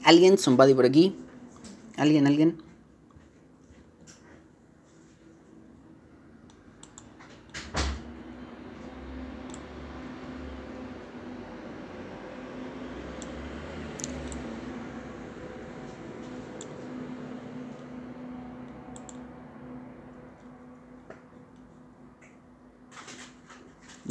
[0.03, 0.39] ¿Alguien?
[0.39, 1.15] ¿Somebody por aquí?
[1.97, 2.27] ¿Alguien?
[2.27, 2.72] ¿Alguien?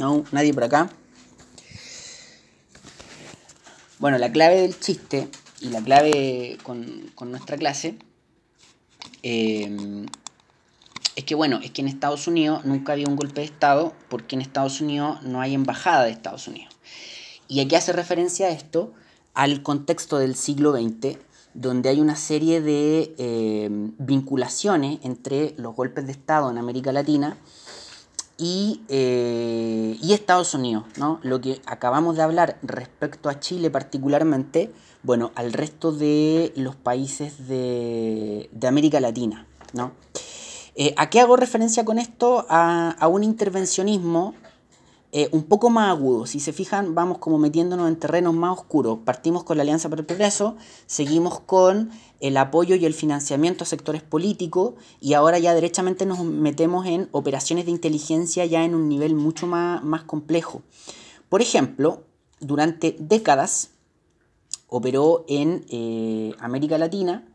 [0.02, 0.90] No, nadie por acá.
[4.00, 5.28] Bueno, la clave del chiste
[5.60, 7.94] y la clave con, nuestra clase
[9.22, 10.04] eh,
[11.14, 14.34] es que, bueno, es que en Estados Unidos nunca había un golpe de Estado porque
[14.34, 16.74] en Estados Unidos no hay embajada de Estados Unidos.
[17.46, 18.92] Y aquí hace referencia a esto
[19.34, 21.16] al contexto del siglo XX,
[21.54, 27.36] donde hay una serie de eh, vinculaciones entre los golpes de Estado en América Latina
[28.38, 31.20] eh, y, Estados Unidos, ¿no?
[31.22, 37.48] Lo que acabamos de hablar respecto a Chile particularmente, bueno, al resto de los países
[37.48, 39.92] de, América Latina, ¿no?
[40.74, 42.46] Eh, ¿A qué hago referencia con esto?
[42.48, 44.34] A, a un intervencionismo
[45.14, 46.24] eh, un poco más agudo.
[46.24, 49.00] Si se fijan, vamos como metiéndonos en terrenos más oscuros.
[49.04, 53.66] Partimos con la Alianza para el Progreso, seguimos con el apoyo y el financiamiento a
[53.66, 58.88] sectores políticos y ahora ya derechamente nos metemos en operaciones de inteligencia ya en un
[58.88, 60.62] nivel mucho más, más complejo.
[61.28, 62.04] Por ejemplo,
[62.40, 63.72] durante décadas
[64.66, 67.28] operó en eh, América Latina,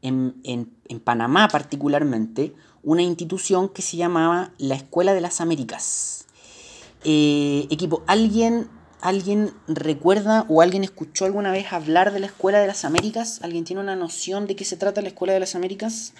[0.00, 6.25] en, en Panamá particularmente, una institución que se llamaba la Escuela de las Américas
[7.04, 8.68] eh, equipo, ¿alguien,
[9.00, 13.40] ¿alguien recuerda o alguien escuchó alguna vez hablar de la Escuela de las Américas?
[13.42, 16.12] ¿Alguien tiene una noción de qué se trata la Escuela de las Américas?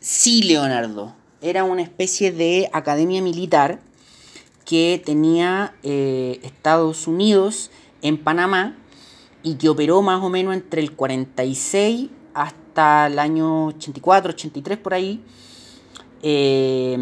[0.00, 3.78] Sí, Leonardo era una especie de academia militar
[4.64, 8.78] que tenía eh, Estados Unidos en Panamá
[9.42, 14.94] y que operó más o menos entre el 46 hasta el año 84, 83 por
[14.94, 15.22] ahí.
[16.22, 16.96] Eh,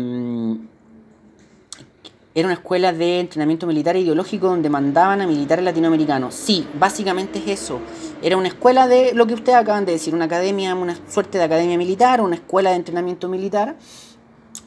[2.34, 6.34] era una escuela de entrenamiento militar e ideológico donde mandaban a militares latinoamericanos.
[6.34, 7.78] Sí, básicamente es eso.
[8.22, 11.44] Era una escuela de lo que ustedes acaban de decir, una academia, una suerte de
[11.44, 13.76] academia militar, una escuela de entrenamiento militar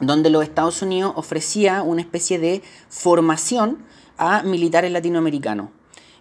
[0.00, 3.78] donde los Estados Unidos ofrecía una especie de formación
[4.18, 5.70] a militares latinoamericanos.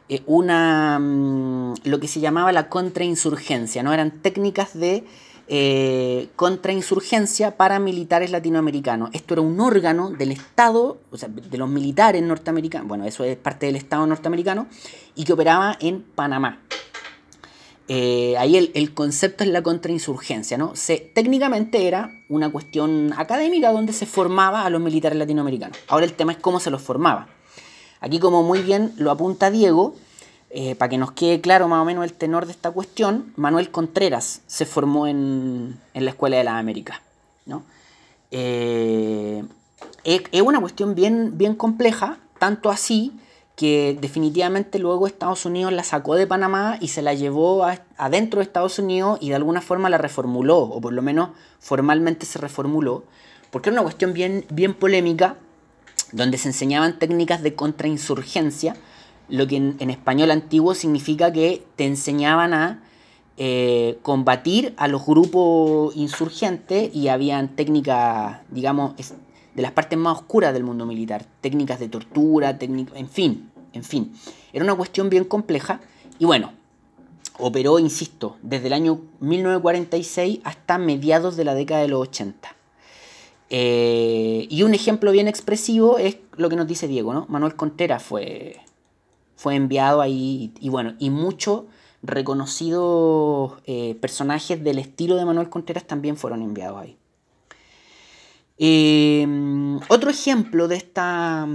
[0.07, 3.91] Eh, una, mm, lo que se llamaba la contrainsurgencia, ¿no?
[3.91, 5.03] Eran técnicas de
[5.47, 9.09] eh, contrainsurgencia para militares latinoamericanos.
[9.13, 13.37] Esto era un órgano del Estado, o sea, de los militares norteamericanos, bueno, eso es
[13.37, 14.65] parte del Estado norteamericano,
[15.13, 16.61] y que operaba en Panamá.
[17.87, 20.73] Eh, ahí el, concepto es la contrainsurgencia, ¿no?
[21.13, 25.77] Técnicamente era una cuestión académica donde se formaba a los militares latinoamericanos.
[25.87, 27.27] Ahora el tema es cómo se los formaba.
[27.99, 29.95] Aquí, como muy bien lo apunta Diego,
[30.49, 33.69] eh, para que nos quede claro más o menos el tenor de esta cuestión, Manuel
[33.69, 37.01] Contreras se formó en, la Escuela de las Américas.
[37.45, 37.63] ¿no?
[38.31, 39.43] Eh,
[40.03, 43.11] es, una cuestión bien, bien compleja, tanto así
[43.55, 47.65] que definitivamente luego Estados Unidos la sacó de Panamá y se la llevó
[47.97, 52.25] adentro de Estados Unidos y de alguna forma la reformuló, o por lo menos formalmente
[52.25, 53.05] se reformuló,
[53.51, 55.37] porque era una cuestión bien, bien polémica,
[56.11, 58.75] donde se enseñaban técnicas de contrainsurgencia,
[59.29, 62.83] lo que en, español antiguo significa que te enseñaban a
[63.37, 68.93] eh, combatir a los grupos insurgentes y habían técnicas, digamos,
[69.55, 73.83] de las partes más oscuras del mundo militar, técnicas de tortura, técnicas, en fin, en
[73.83, 74.13] fin.
[74.53, 75.81] Era una cuestión bien compleja
[76.19, 76.51] y bueno,
[77.39, 82.55] operó, insisto, desde el año 1946 hasta mediados de la década de los 80.
[83.49, 87.25] Eh, y un ejemplo bien expresivo es lo que nos dice Diego, ¿no?
[87.29, 88.57] Manuel Contreras fue,
[89.35, 91.63] fue enviado ahí y, bueno, y muchos
[92.01, 96.97] reconocidos eh, personajes del estilo de Manuel Contreras también fueron enviados ahí.
[98.57, 101.45] Em, otro ejemplo de esta,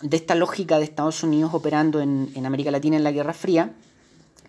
[0.00, 3.74] de esta lógica de Estados Unidos operando en, América Latina en la Guerra Fría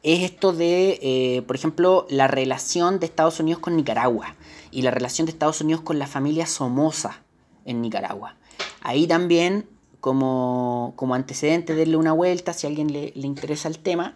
[0.03, 4.35] es esto de, eh, por ejemplo, la relación de Estados Unidos con Nicaragua
[4.71, 7.21] y la relación de Estados Unidos con la familia Somoza.
[7.63, 8.37] en Nicaragua.
[8.81, 9.67] Ahí también,
[9.99, 14.15] como, como antecedente, darle una vuelta si a alguien le, interesa el tema,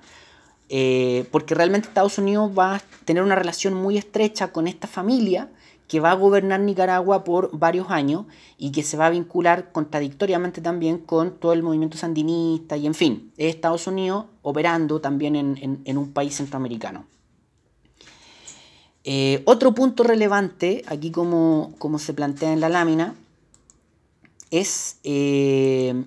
[0.69, 5.49] eh, porque realmente Estados Unidos va a tener una relación muy estrecha con esta familia
[5.88, 8.26] que va a gobernar Nicaragua por varios años
[8.58, 12.96] y que se va a vincular contradictoriamente también con todo el movimiento sandinista y en
[12.96, 17.06] fin, es Estados Unidos operando también en, un país centroamericano.
[19.04, 23.14] Eh, otro punto relevante, aquí como, como, se plantea en la lámina,
[24.50, 26.06] es eh,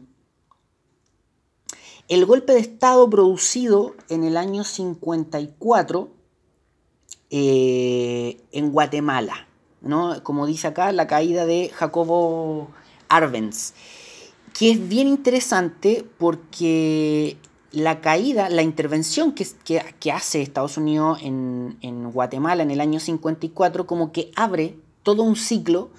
[2.08, 6.08] el golpe de Estado producido en el año 54
[7.30, 9.46] eh, en Guatemala.
[9.80, 10.22] ¿No?
[10.22, 12.68] Como dice acá, la caída de Jacobo
[13.08, 13.74] Arbenz,
[14.52, 17.36] que es bien interesante porque
[17.70, 19.46] la caída, la intervención que,
[20.00, 25.22] que, hace Estados Unidos en, en, Guatemala en el año 54, como que abre todo
[25.22, 25.90] un ciclo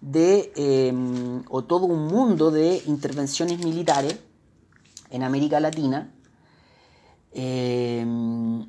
[0.00, 4.18] de, em, o todo un mundo de intervenciones militares
[5.10, 6.12] en América Latina
[7.32, 8.66] em,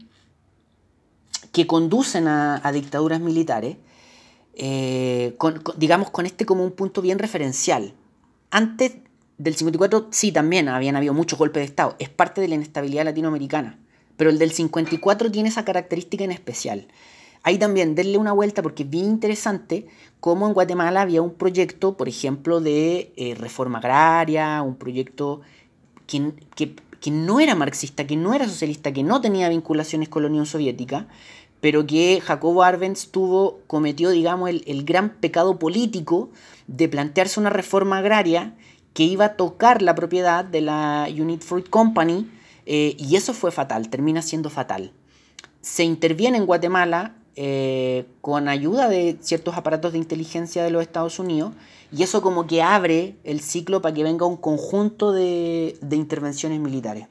[1.52, 3.78] que conducen a, a dictaduras militares
[4.62, 5.38] eh,
[5.78, 7.94] digamos, con este como un punto bien referencial.
[8.52, 8.98] Antes
[9.38, 13.06] del 54 sí también habían habido muchos golpes de Estado, es parte de la inestabilidad
[13.06, 13.80] latinoamericana,
[14.18, 16.88] pero el del 54 tiene esa característica en especial.
[17.44, 19.88] Ahí también denle una vuelta porque es bien interesante
[20.20, 25.40] cómo en Guatemala había un proyecto, por ejemplo, de eh, reforma agraria, un proyecto
[26.06, 30.24] que, que, que, no era marxista, que no era socialista, que no tenía vinculaciones con
[30.24, 31.08] la Unión Soviética,
[31.62, 36.30] pero que Jacobo Arbenz tuvo, cometió, digamos, el, gran pecado político
[36.68, 38.56] de plantearse una reforma agraria
[38.94, 42.30] que iba a tocar la propiedad de la Unit Fruit Company,
[42.66, 44.94] eh, y eso fue fatal, termina siendo fatal.
[45.62, 51.20] Se interviene en Guatemala eh, con ayuda de ciertos aparatos de inteligencia de los Estados
[51.20, 51.54] Unidos,
[51.92, 57.08] y eso como que abre el ciclo para que venga un conjunto de intervenciones militares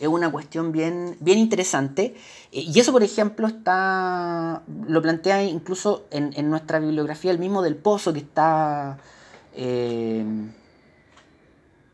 [0.00, 2.14] es una cuestión bien, bien interesante.
[2.52, 7.76] Eh, y eso, por ejemplo, está lo plantea incluso en, nuestra bibliografía el mismo del
[7.76, 8.98] Pozo, que está...
[9.54, 10.24] Eh,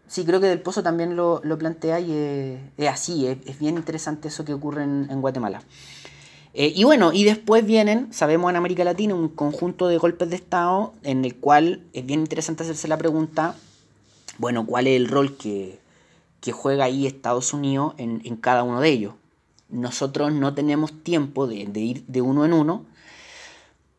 [0.06, 4.44] sí, creo que del Pozo también lo, plantea y es, así, es, bien interesante eso
[4.44, 5.62] que ocurre en, Guatemala.
[6.52, 10.36] Eh, y bueno, y después vienen, sabemos en América Latina, un conjunto de golpes de
[10.36, 13.54] Estado en el cual es bien interesante hacerse la pregunta,
[14.38, 15.78] bueno, ¿cuál es el rol que,
[16.40, 19.14] que juega ahí Estados Unidos en, cada uno de ellos.
[19.68, 22.84] Nosotros no tenemos tiempo de, ir de uno en uno,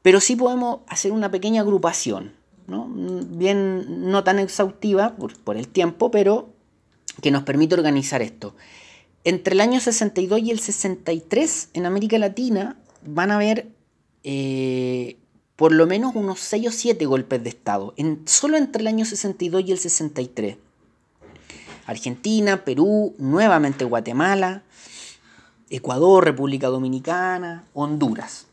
[0.02, 2.34] pero sí podemos hacer una pequeña agrupación,
[2.68, 2.88] ¿no?
[2.90, 6.50] bien no tan exhaustiva por, el tiempo, pero
[7.22, 8.56] que nos permite organizar esto.
[9.24, 13.70] Entre el año 62 y el 63 en América Latina van a haber
[14.24, 15.18] eh,
[15.56, 19.06] por lo menos unos 6 o 7 golpes de Estado, en, solo entre el año
[19.06, 20.58] 62 y el 63.
[21.92, 24.64] Argentina, Perú, nuevamente Guatemala,
[25.70, 28.48] Ecuador, República Dominicana, Honduras.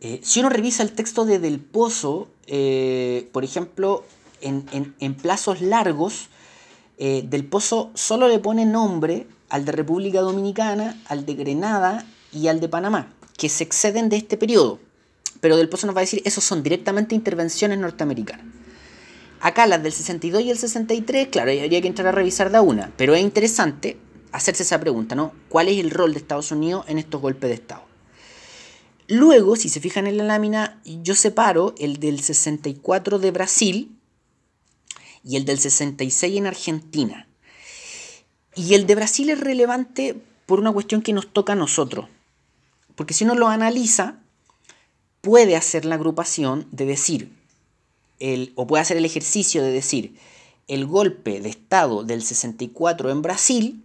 [0.00, 4.04] Eh, si uno revisa el texto de Del Pozo, eh, por ejemplo,
[4.40, 6.28] en, plazos largos,
[6.98, 12.48] eh, Del Pozo solo le pone nombre al de República Dominicana, al de Grenada y
[12.48, 14.78] al de Panamá, que se exceden de este periodo.
[15.40, 18.49] Pero Del Pozo nos va a decir, esos son directamente intervenciones norteamericanas.
[19.40, 22.92] Acá las del 62 y el 63, claro, habría que entrar a revisar de una,
[22.96, 23.96] pero es interesante
[24.32, 25.32] hacerse esa pregunta, ¿no?
[25.48, 27.82] ¿Cuál es el rol de Estados Unidos en estos golpes de Estado?
[29.08, 33.96] Luego, si se fijan en la lámina, yo separo el del 64 de Brasil
[35.24, 37.26] y el del 66 en Argentina.
[38.54, 42.08] Y el de Brasil es relevante por una cuestión que nos toca a nosotros.
[42.94, 44.20] Porque si uno lo analiza,
[45.22, 47.39] puede hacer la agrupación de decir,
[48.54, 50.14] o puede hacer el ejercicio de decir,
[50.68, 53.84] el golpe de Estado del 64 en Brasil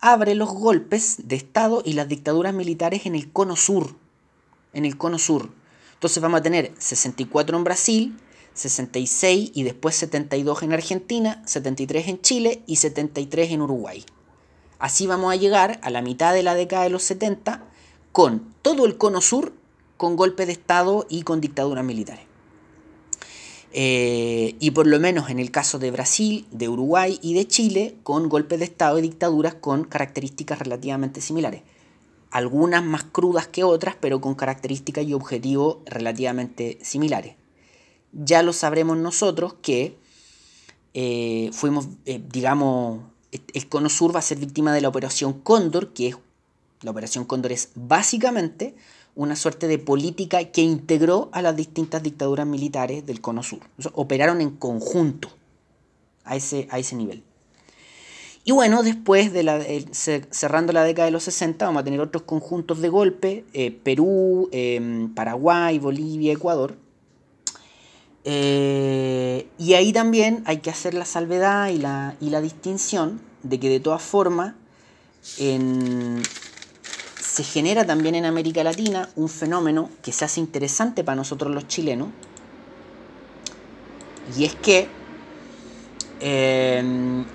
[0.00, 3.96] abre los golpes de Estado y las dictaduras militares en el cono sur.
[4.72, 5.50] En el cono sur.
[5.94, 8.16] Entonces vamos a tener 64 en Brasil,
[8.54, 14.04] 66 y después 72 en Argentina, 73 en Chile y 73 en Uruguay.
[14.78, 17.64] Así vamos a llegar a la mitad de la década de los 70
[18.12, 19.54] con todo el cono sur
[19.96, 22.26] con golpe de Estado y con dictaduras militares.
[23.78, 27.94] Eh, y por lo menos en el caso de Brasil, de Uruguay y de Chile,
[28.04, 31.60] con golpes de Estado y dictaduras con características relativamente similares.
[32.30, 37.34] Algunas más crudas que otras, pero con características y objetivos relativamente similares.
[38.12, 39.98] Ya lo sabremos nosotros que
[40.94, 43.00] eh, fuimos, eh, digamos,
[43.30, 46.16] el Cono Sur va a ser víctima de la Operación Cóndor, que es,
[46.80, 48.74] la Operación Cóndor es básicamente
[49.16, 53.60] una suerte de política que integró a las distintas dictaduras militares del Cono Sur.
[53.94, 55.30] operaron en conjunto
[56.24, 57.24] a ese, a ese nivel.
[58.44, 59.88] Y bueno, después de
[60.30, 64.48] cerrando la década de los 60, vamos a tener otros conjuntos de golpe, eh, Perú,
[64.52, 66.76] em, Paraguay, Bolivia, Ecuador.
[68.22, 73.58] Eh, y ahí también hay que hacer la salvedad y la, y la distinción de
[73.58, 74.54] que de todas formas
[77.36, 81.68] se genera también en América Latina un fenómeno que se hace interesante para nosotros los
[81.68, 82.08] chilenos,
[84.34, 84.88] y es que
[86.20, 87.26] em,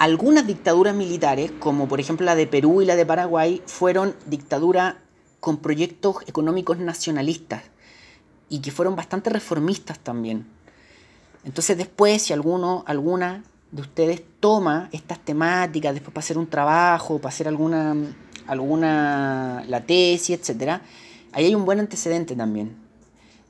[0.00, 4.96] algunas dictaduras militares, como por ejemplo la de Perú y la de Paraguay, fueron dictaduras
[5.38, 7.62] con proyectos económicos nacionalistas
[8.48, 10.48] y que fueron bastante reformistas también.
[11.44, 17.20] Entonces después, si alguno, alguna de ustedes toma estas temáticas después para hacer un trabajo,
[17.20, 17.94] para hacer alguna,
[18.46, 20.80] alguna la tesis, etc.,
[21.32, 22.76] ahí hay un buen antecedente también.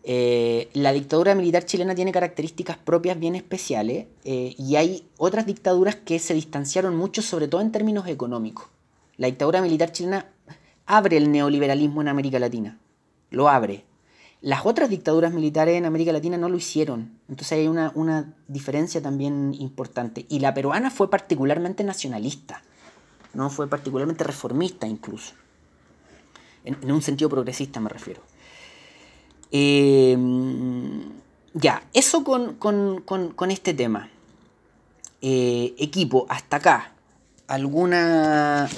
[0.06, 5.96] Eh, la dictadura militar chilena tiene características propias bien especiales eh, y hay otras dictaduras
[5.96, 8.66] que se distanciaron mucho, sobre todo en términos económicos.
[9.16, 10.26] La dictadura militar chilena
[10.84, 12.78] abre el neoliberalismo en América Latina,
[13.30, 13.84] lo abre.
[14.42, 19.54] Las otras dictaduras militares en América Latina no lo hicieron, entonces hay una, diferencia también
[19.58, 20.26] importante.
[20.28, 22.62] Y la peruana fue particularmente nacionalista,
[23.34, 25.34] no fue particularmente reformista incluso,
[26.64, 28.22] en un sentido progresista me refiero.
[29.56, 31.12] Em,
[31.52, 34.10] ya, eso con, este tema.
[35.22, 36.92] Eh, equipo, hasta acá.
[37.46, 38.68] ¿Alguna,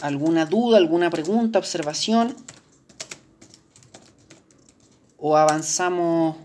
[0.00, 2.34] ¿Alguna duda, alguna pregunta, observación?
[5.18, 6.36] ¿O avanzamos?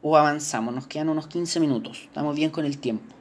[0.00, 0.74] ¿O avanzamos?
[0.74, 2.04] Nos quedan unos 15 minutos.
[2.04, 3.17] Estamos bien con el tiempo.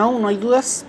[0.00, 0.86] No, no hay dudas.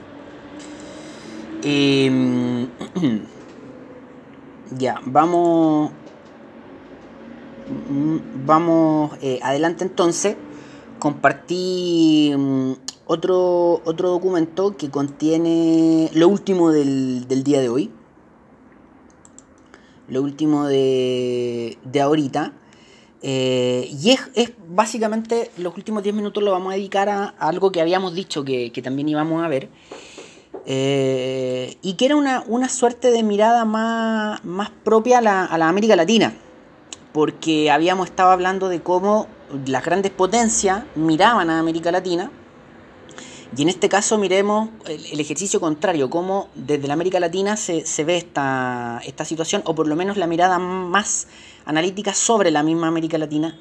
[1.63, 2.69] Em,
[4.77, 5.91] ya, vamos.
[7.89, 10.37] Mm, vamos eh, adelante entonces.
[10.97, 12.71] Compartí mm,
[13.05, 17.91] otro, otro documento que contiene lo último del, día de hoy.
[20.07, 22.53] Lo último de, de ahorita.
[23.23, 27.79] Eh, y es, básicamente los últimos 10 minutos lo vamos a dedicar a, algo que
[27.81, 29.69] habíamos dicho que, también íbamos a ver.
[30.65, 35.69] Eh, y que era una, suerte de mirada más, más propia a la, a la,
[35.69, 36.33] América Latina.
[37.13, 39.27] Porque habíamos estado hablando de cómo
[39.65, 42.31] las grandes potencias miraban a América Latina.
[43.55, 48.03] Y en este caso miremos el, ejercicio contrario, cómo desde la América Latina se, se
[48.05, 51.27] ve esta, esta situación, o por lo menos la mirada más
[51.65, 53.59] analítica sobre la misma América Latina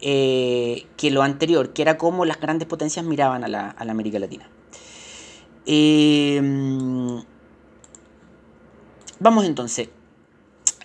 [0.00, 4.48] eh, que lo anterior, que era cómo las grandes potencias miraban a la, América Latina.
[5.64, 6.38] Eh,
[9.18, 9.88] vamos entonces.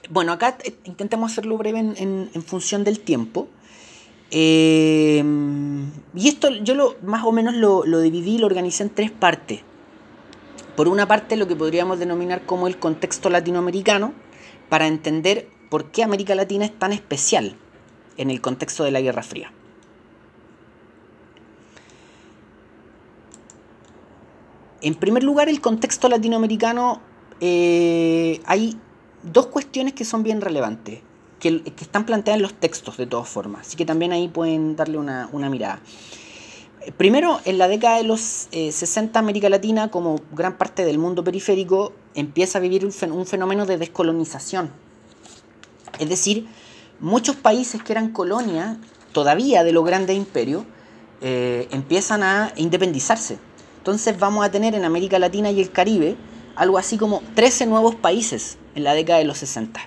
[0.09, 3.49] Bueno, acá intentemos hacerlo breve en, función del tiempo.
[4.31, 5.23] Eh,
[6.15, 9.61] y esto yo lo, más o menos lo, lo dividí, lo organicé en tres partes.
[10.75, 14.13] Por una parte, lo que podríamos denominar como el contexto latinoamericano,
[14.69, 17.55] para entender por qué América Latina es tan especial
[18.17, 19.51] en el contexto de la Guerra Fría.
[24.81, 27.01] En primer lugar, el contexto latinoamericano,
[27.39, 28.79] eh, hay
[29.23, 31.01] dos cuestiones que son bien relevantes,
[31.41, 34.97] que, están planteadas en los textos de todas formas, así que también ahí pueden darle
[34.97, 35.81] una, mirada.
[36.97, 41.23] Primero, en la década de los 60 eh, América Latina, como gran parte del mundo
[41.23, 44.71] periférico, empieza a vivir un fenómeno de descolonización
[46.01, 46.47] es decir,
[46.99, 48.77] muchos países que eran colonias
[49.11, 50.63] todavía de los grandes imperios
[51.21, 53.37] eh, empiezan a independizarse.
[53.77, 56.15] Entonces vamos a tener en América Latina y el Caribe
[56.55, 59.79] algo así como 13 nuevos países en la década de los 60.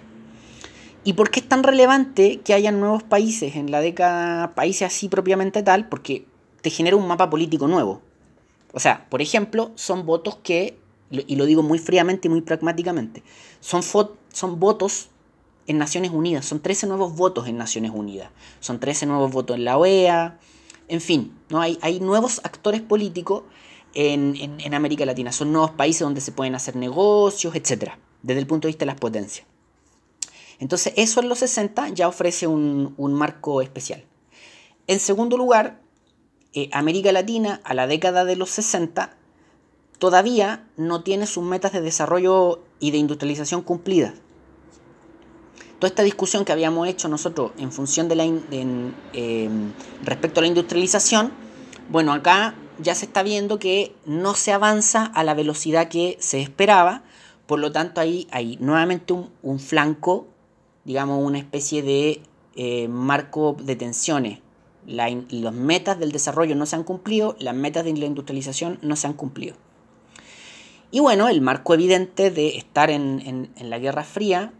[1.05, 5.09] ¿Y por qué es tan relevante que hayan nuevos países en la década, países así
[5.09, 5.89] propiamente tal?
[5.89, 6.27] Porque
[6.63, 8.01] te genera un mapa político nuevo.
[8.73, 10.79] O sea, por ejemplo, son votos que
[11.11, 13.23] y lo digo muy fríamente y muy pragmáticamente,
[13.61, 15.09] son, son votos
[15.67, 18.31] en Naciones Unidas, son 13 nuevos votos en Naciones Unidas,
[18.61, 20.39] son 13 nuevos votos en la OEA,
[20.89, 21.61] en fin, ¿no?
[21.61, 23.45] hay, hay nuevos actores políticos
[23.95, 27.93] en, en, América Latina, son nuevos países donde se pueden hacer negocios, etc.,
[28.23, 29.47] desde el punto de vista de las potencias.
[30.59, 34.05] Entonces eso en los 60 ya ofrece un, un marco especial.
[34.87, 35.81] En segundo lugar,
[36.53, 39.17] eh, América Latina a la década de los 60
[39.99, 44.15] todavía no tiene sus metas de desarrollo y de industrialización cumplidas.
[45.79, 49.73] Toda esta discusión que habíamos hecho nosotros en función de la em,
[50.05, 51.33] respecto a la industrialización,
[51.91, 56.41] bueno, acá ya se está viendo que no se avanza a la velocidad que se
[56.41, 57.03] esperaba,
[57.47, 60.27] por lo tanto ahí hay nuevamente un, flanco,
[60.85, 62.23] digamos una especie de
[62.57, 64.41] eh, marco de tensiones.
[64.87, 69.07] las metas del desarrollo no se han cumplido, las metas de la industrialización no se
[69.07, 69.57] han cumplido.
[70.95, 74.53] Y bueno, el marco evidente de estar en, la Guerra Fría,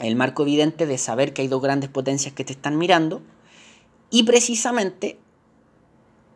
[0.00, 3.22] el marco evidente de saber que hay dos grandes potencias que te están mirando,
[4.10, 5.20] y precisamente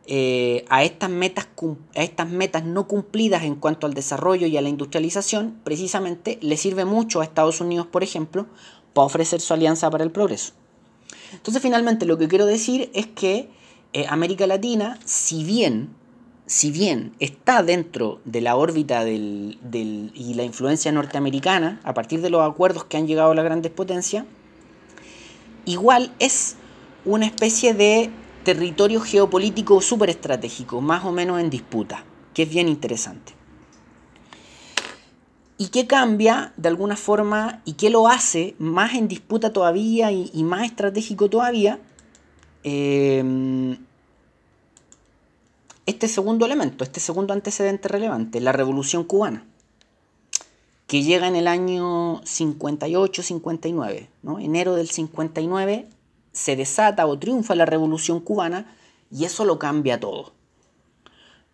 [0.06, 1.48] eh, a, estas metas,
[1.96, 6.56] a estas metas no cumplidas en cuanto al desarrollo y a la industrialización, precisamente le
[6.56, 8.46] sirve mucho a Estados Unidos, por ejemplo,
[8.96, 10.54] para ofrecer su alianza para el progreso.
[11.32, 13.50] Entonces, finalmente, lo que quiero decir es que
[13.92, 15.90] eh, América Latina, si bien
[16.46, 19.58] si bien está dentro de la órbita del,
[20.14, 24.24] y la influencia norteamericana, a partir de los acuerdos que han llegado las grandes potencias,
[25.64, 26.54] igual es
[27.04, 28.10] una especie de
[28.44, 33.34] territorio geopolítico súper estratégico, más o menos en disputa, que es bien interesante.
[35.58, 40.44] ¿Y qué cambia de alguna forma y qué lo hace más en disputa todavía y,
[40.44, 41.78] más estratégico todavía?
[42.62, 43.76] Eh,
[45.86, 49.44] este segundo elemento, este segundo antecedente relevante, la Revolución Cubana,
[50.88, 54.40] que llega en el año 58-59, ¿no?
[54.40, 55.88] enero del 59,
[56.32, 58.76] se desata o triunfa la Revolución Cubana
[59.12, 60.32] y eso lo cambia todo.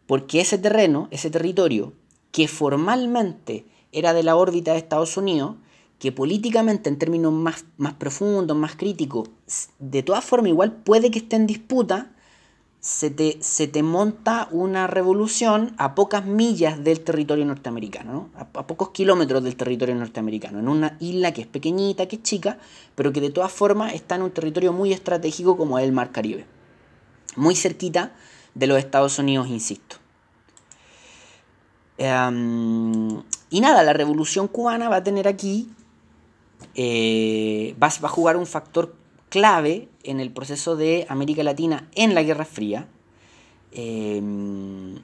[0.06, 1.92] Porque ese terreno, ese territorio,
[2.32, 5.56] que formalmente era de la órbita de Estados Unidos,
[5.98, 9.30] que políticamente en términos más, más profundos, más críticos,
[9.78, 12.10] de todas formas igual puede que esté en disputa,
[12.82, 19.54] se te, monta una revolución a pocas millas del territorio norteamericano, a, pocos kilómetros del
[19.54, 22.58] territorio norteamericano, en una isla que es pequeñita, que es chica,
[22.96, 26.10] pero que de todas formas está en un territorio muy estratégico como es el Mar
[26.10, 26.44] Caribe,
[27.36, 28.14] muy cerquita
[28.56, 29.96] de los Estados Unidos, insisto.
[31.98, 33.22] Em,
[33.52, 35.68] y nada, la revolución cubana va a tener aquí,
[36.74, 38.96] eh, va, a jugar un factor
[39.28, 42.88] clave en el proceso de América Latina en la Guerra Fría.
[43.72, 45.00] Em,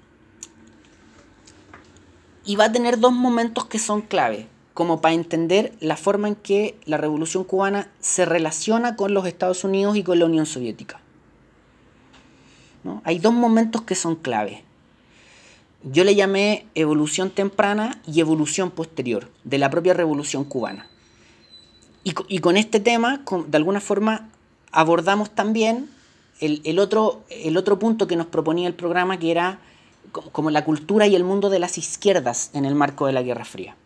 [2.46, 6.34] y va a tener dos momentos que son clave, como para entender la forma en
[6.34, 11.02] que la Revolución Cubana se relaciona con los Estados Unidos y con la Unión Soviética.
[13.04, 14.64] Hay dos momentos que son clave.
[15.82, 20.88] Yo le llamé evolución temprana y evolución posterior de la propia Revolución Cubana.
[22.04, 24.30] Y, con este tema, de alguna forma,
[24.72, 25.90] abordamos también
[26.40, 29.60] el, otro, el otro punto que nos proponía el programa, que era
[30.32, 33.44] como, la cultura y el mundo de las izquierdas en el marco de la Guerra
[33.44, 33.76] Fría.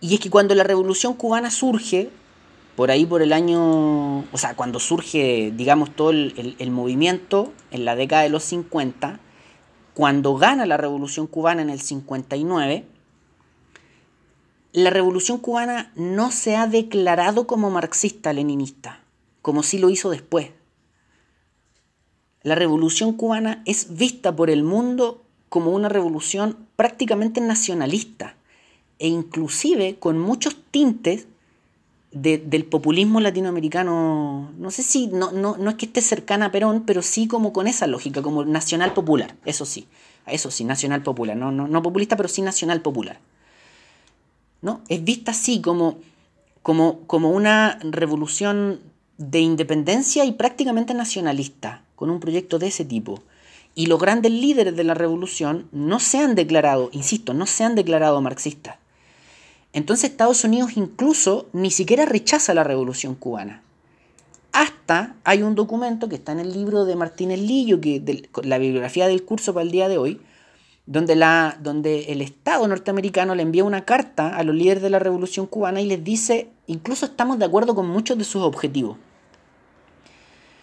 [0.00, 2.08] Y es que cuando la revolución cubana surge,
[2.76, 7.84] por ahí por el año, o sea, cuando surge, digamos, todo el, el, movimiento en
[7.84, 9.20] la década de los 50,
[9.94, 12.84] cuando gana la revolución cubana en el 59,
[14.72, 19.00] la revolución cubana no se ha declarado como marxista-leninista,
[19.42, 20.50] como sí lo hizo después.
[22.42, 28.36] La revolución cubana es vista por el mundo como una revolución prácticamente nacionalista
[28.98, 31.26] e inclusive con muchos tintes
[32.12, 36.84] del populismo latinoamericano, no sé si, no, no, no es que esté cercana a Perón,
[36.84, 39.86] pero sí como con esa lógica, como nacional popular, eso sí,
[40.26, 43.20] eso sí, nacional popular, no, no, no populista, pero sí nacional popular.
[44.62, 44.82] ¿no?
[44.88, 45.98] Es vista así como,
[46.62, 48.80] como, como una revolución
[49.18, 53.22] de independencia y prácticamente nacionalista, con un proyecto de ese tipo.
[53.74, 57.74] Y los grandes líderes de la revolución no se han declarado, insisto, no se han
[57.74, 58.76] declarado marxistas.
[59.72, 63.62] Entonces Estados Unidos incluso ni siquiera rechaza la revolución cubana.
[64.52, 69.06] Hasta hay un documento que está en el libro de Martínez Lillo, que la bibliografía
[69.06, 70.20] del curso para el día de hoy,
[70.86, 74.98] donde, la, donde el Estado norteamericano le envía una carta a los líderes de la
[74.98, 78.96] Revolución cubana y les dice, incluso estamos de acuerdo con muchos de sus objetivos.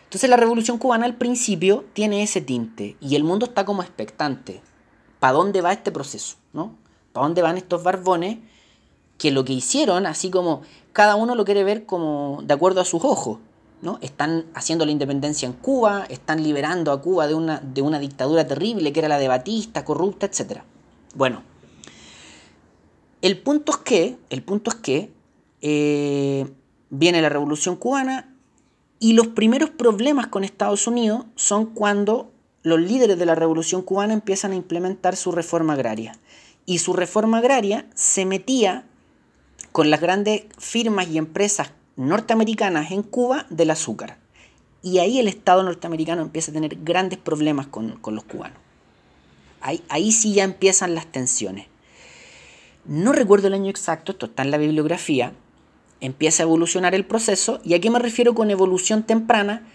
[0.07, 4.61] Entonces la revolución cubana al principio tiene ese tinte y el mundo está como expectante.
[5.19, 6.37] ¿Para dónde va este proceso?
[6.53, 6.77] ¿no?
[7.11, 8.37] ¿Para dónde van estos barbones
[9.17, 10.61] que lo que hicieron, así como
[10.93, 13.39] cada uno lo quiere ver como de acuerdo a sus ojos?
[13.81, 13.99] ¿no?
[14.01, 18.47] Están haciendo la independencia en Cuba, están liberando a Cuba de una, de una dictadura
[18.47, 20.61] terrible que era la de Batista, corrupta, etc.
[21.15, 21.43] Bueno,
[23.21, 25.11] el punto es que, el punto es que
[25.61, 26.47] eh,
[26.89, 28.33] viene la revolución cubana
[28.99, 32.31] y los primeros problemas con Estados Unidos son cuando
[32.63, 36.17] los líderes de la revolución cubana empiezan a implementar su reforma agraria.
[36.65, 38.86] Y su reforma agraria se metía
[39.71, 44.17] con las grandes firmas y empresas norteamericanas en Cuba del azúcar.
[44.81, 48.57] Y ahí el Estado norteamericano empieza a tener grandes problemas con, los cubanos.
[49.61, 51.67] Ahí, ahí sí ya empiezan las tensiones.
[52.85, 55.33] No recuerdo el año exacto, esto está en la bibliografía,
[55.99, 57.59] empieza a evolucionar el proceso.
[57.63, 59.67] ¿Y a qué me refiero con evolución temprana?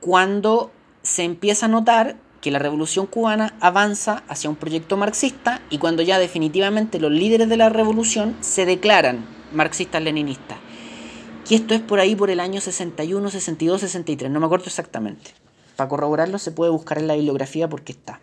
[0.00, 0.70] Cuando
[1.02, 6.02] se empieza a notar que la revolución cubana avanza hacia un proyecto marxista y cuando
[6.02, 10.58] ya definitivamente los líderes de la revolución se declaran marxistas-leninistas.
[11.48, 15.32] Y esto es por ahí por el año 61, 62, 63, no me acuerdo exactamente.
[15.76, 18.20] Para corroborarlo se puede buscar en la bibliografía porque está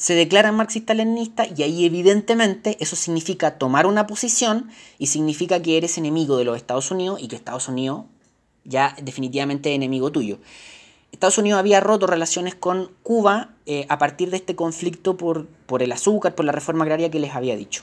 [0.00, 5.98] se declaran marxista-leninistas y ahí evidentemente eso significa tomar una posición y significa que eres
[5.98, 8.06] enemigo de los Estados Unidos y que Estados Unidos
[8.64, 10.38] ya definitivamente es enemigo tuyo.
[11.12, 15.82] Estados Unidos había roto relaciones con Cuba eh, a partir de este conflicto por, por
[15.82, 17.82] el azúcar, por la reforma agraria que les había dicho.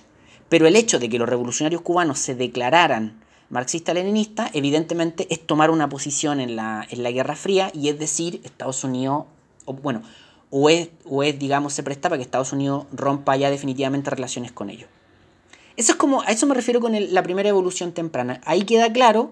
[0.49, 5.89] Pero el hecho de que los revolucionarios cubanos se declararan marxista-leninistas, evidentemente es tomar una
[5.89, 9.25] posición en la, en la Guerra Fría y es decir, Estados Unidos,
[9.65, 10.01] bueno,
[10.49, 10.89] o es,
[11.39, 14.89] digamos, se presta para que Estados Unidos rompa ya definitivamente relaciones con ellos.
[15.75, 18.41] Eso es como, a eso me refiero con la primera evolución temprana.
[18.45, 19.31] Ahí queda claro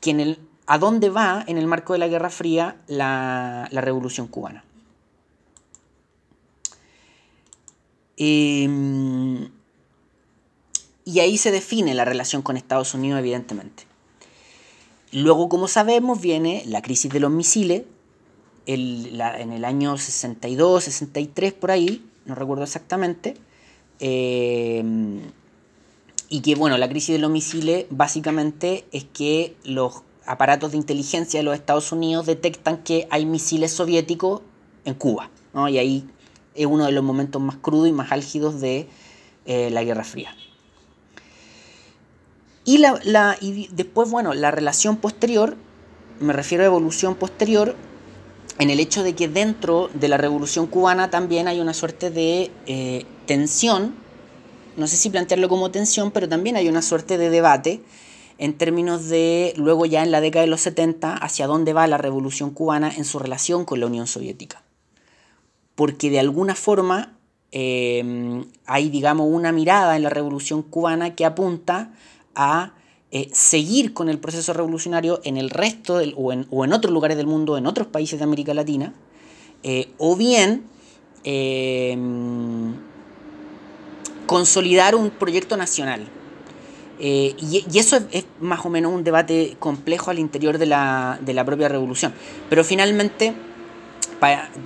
[0.00, 0.38] que en el,
[0.68, 4.64] a dónde va en el marco de la Guerra Fría la, revolución cubana.
[8.18, 9.48] Em,
[11.06, 13.84] y ahí se define la relación con Estados Unidos, evidentemente.
[15.10, 17.84] Luego, como sabemos, viene la crisis de los misiles,
[18.66, 23.38] en el año 62, 63 por ahí, no recuerdo exactamente,
[24.00, 24.84] eh,
[26.28, 31.40] y que bueno, la crisis de los misiles básicamente es que los aparatos de inteligencia
[31.40, 34.42] de los Estados Unidos detectan que hay misiles soviéticos
[34.84, 35.30] en Cuba,
[35.68, 36.08] y ahí
[36.54, 38.88] es uno de los momentos más crudos y más álgidos de
[39.46, 40.36] eh, la Guerra Fría.
[42.64, 45.56] Y, la, y después, bueno, la relación posterior,
[46.20, 47.74] me refiero a evolución posterior,
[48.58, 52.50] en el hecho de que dentro de la revolución cubana también hay una suerte de
[52.66, 53.94] eh, tensión,
[54.76, 57.80] no sé si plantearlo como tensión, pero también hay una suerte de debate
[58.38, 61.98] en términos de luego ya en la década de los 70 hacia dónde va la
[61.98, 64.62] revolución cubana en su relación con la Unión Soviética.
[65.74, 67.18] Porque de alguna forma
[67.50, 71.92] eh, hay, digamos, una mirada en la revolución cubana que apunta
[72.34, 72.72] a
[73.10, 77.26] eh, seguir con el proceso revolucionario en el resto del, o, en, otros lugares del
[77.26, 78.92] mundo, en otros países de América Latina,
[79.62, 80.64] eh, o bien
[81.24, 82.74] em,
[84.26, 86.06] consolidar un proyecto nacional.
[87.00, 91.34] Eh, y, eso es, más o menos un debate complejo al interior de la, de
[91.34, 92.12] la propia revolución.
[92.48, 93.34] Pero finalmente,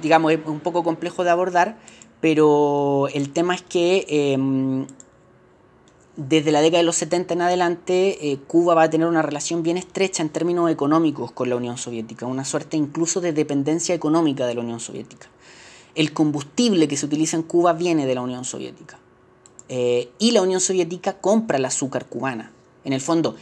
[0.01, 1.77] digamos, es un poco complejo de abordar,
[2.21, 4.87] pero el tema es que em,
[6.17, 9.63] desde la década de los 70 en adelante, eh, Cuba va a tener una relación
[9.63, 14.47] bien estrecha en términos económicos con la Unión Soviética, una suerte incluso de dependencia económica
[14.47, 15.29] de la Unión Soviética.
[15.95, 18.99] El combustible que se utiliza en Cuba viene de la Unión Soviética.
[19.69, 22.53] Eh, y la Unión Soviética compra el azúcar cubana.
[22.85, 23.37] En el fondo,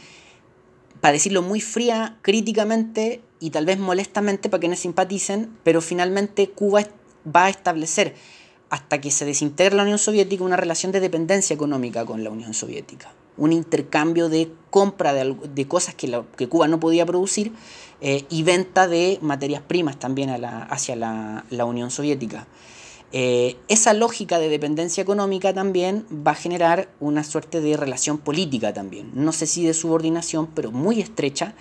[1.01, 6.49] para decirlo muy fría, críticamente y tal vez molestamente para que no simpaticen, pero finalmente
[6.49, 6.85] Cuba
[7.25, 8.15] va a establecer
[8.69, 12.53] hasta que se desintegra la Unión Soviética, una relación de dependencia económica con la Unión
[12.53, 13.11] Soviética.
[13.35, 17.51] Un intercambio de compra de, cosas que, que, Cuba no podía producir
[17.99, 22.47] eh, y venta de materias primas también hacia la, Unión Soviética.
[23.13, 28.73] Eh, esa lógica de dependencia económica también va a generar una suerte de relación política
[28.73, 29.11] también.
[29.13, 31.53] No sé si de subordinación, pero muy estrecha,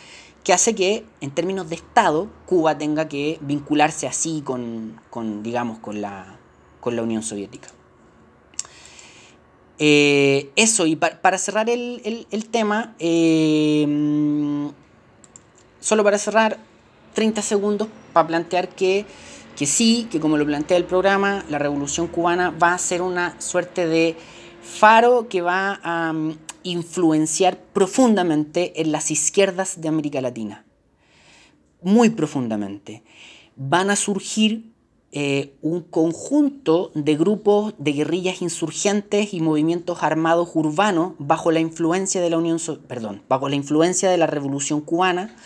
[0.44, 5.78] que hace que en términos de Estado Cuba tenga que vincularse así con, con digamos,
[5.78, 6.38] con la,
[6.80, 7.68] con la Unión Soviética.
[9.82, 13.86] Eh, eso, y para cerrar el, tema, eh,
[15.80, 16.58] solo para cerrar,
[17.14, 19.06] 30 segundos para plantear que,
[19.60, 23.38] que sí, que como lo plantea el programa, la revolución cubana va a ser una
[23.42, 24.16] suerte de
[24.62, 30.64] faro que va a mm, influenciar profundamente en las izquierdas de América Latina.
[31.82, 33.02] muy profundamente.
[33.54, 34.72] Van a surgir
[35.12, 42.22] eh, un conjunto de grupos de guerrillas insurgentes y movimientos armados urbanos bajo la influencia
[42.22, 42.58] de la Unión,
[42.88, 45.36] perdón, bajo la influencia de la Revolución Cubana,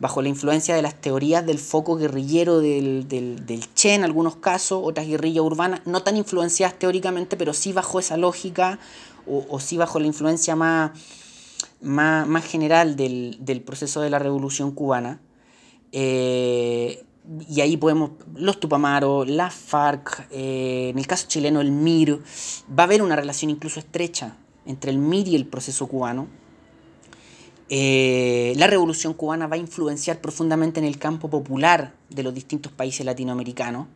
[0.00, 4.80] bajo la influencia de las teorías del foco guerrillero del, del, Che en algunos casos,
[4.84, 8.78] otras guerrillas urbanas, no tan influenciadas teóricamente, pero sí bajo esa lógica
[9.26, 10.92] o, o sí bajo la influencia más,
[11.80, 15.20] más, general del, proceso de la Revolución Cubana.
[15.92, 17.04] Eh,
[17.48, 22.20] y ahí podemos, los Tupamaros, la FARC, eh, en el caso chileno el MIR,
[22.76, 26.26] va a haber una relación incluso estrecha entre el MIR y el proceso cubano.
[27.70, 32.72] Eh, la revolución cubana va a influenciar profundamente en el campo popular de los distintos
[32.72, 33.86] países latinoamericanos.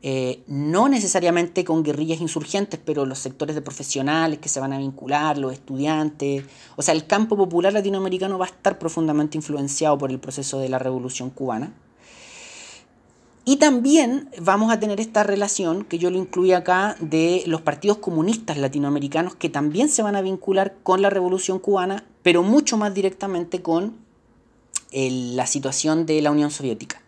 [0.00, 4.78] Eh, no necesariamente con guerrillas insurgentes, pero los sectores de profesionales que se van a
[4.78, 6.44] vincular, los estudiantes.
[6.76, 10.68] O sea, el campo popular latinoamericano va a estar profundamente influenciado por el proceso de
[10.68, 11.72] la revolución cubana.
[13.48, 17.96] Y también vamos a tener esta relación, que yo lo incluí acá, de los partidos
[17.96, 22.92] comunistas latinoamericanos que también se van a vincular con la revolución cubana, pero mucho más
[22.92, 23.96] directamente con
[24.92, 27.00] la situación de la Unión Soviética.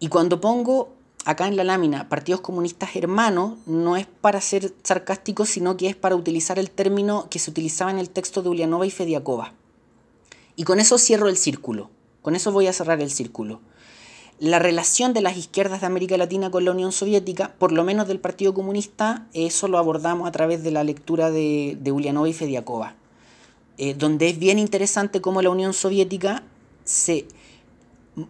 [0.00, 0.88] Y cuando pongo
[1.24, 5.94] acá en la lámina partidos comunistas hermanos, no es para ser sarcástico, sino que es
[5.94, 9.52] para utilizar el término que se utilizaba en el texto de Ulianova y Fediakova.
[10.56, 11.90] Y con eso cierro el círculo,
[12.22, 13.60] con eso voy a cerrar el círculo
[14.44, 18.06] la relación de las izquierdas de América Latina con la Unión Soviética, por lo menos
[18.06, 22.94] del Partido Comunista, eso lo abordamos a través de la lectura de, de y Fediakova,
[23.78, 26.42] eh, donde es bien interesante cómo la Unión Soviética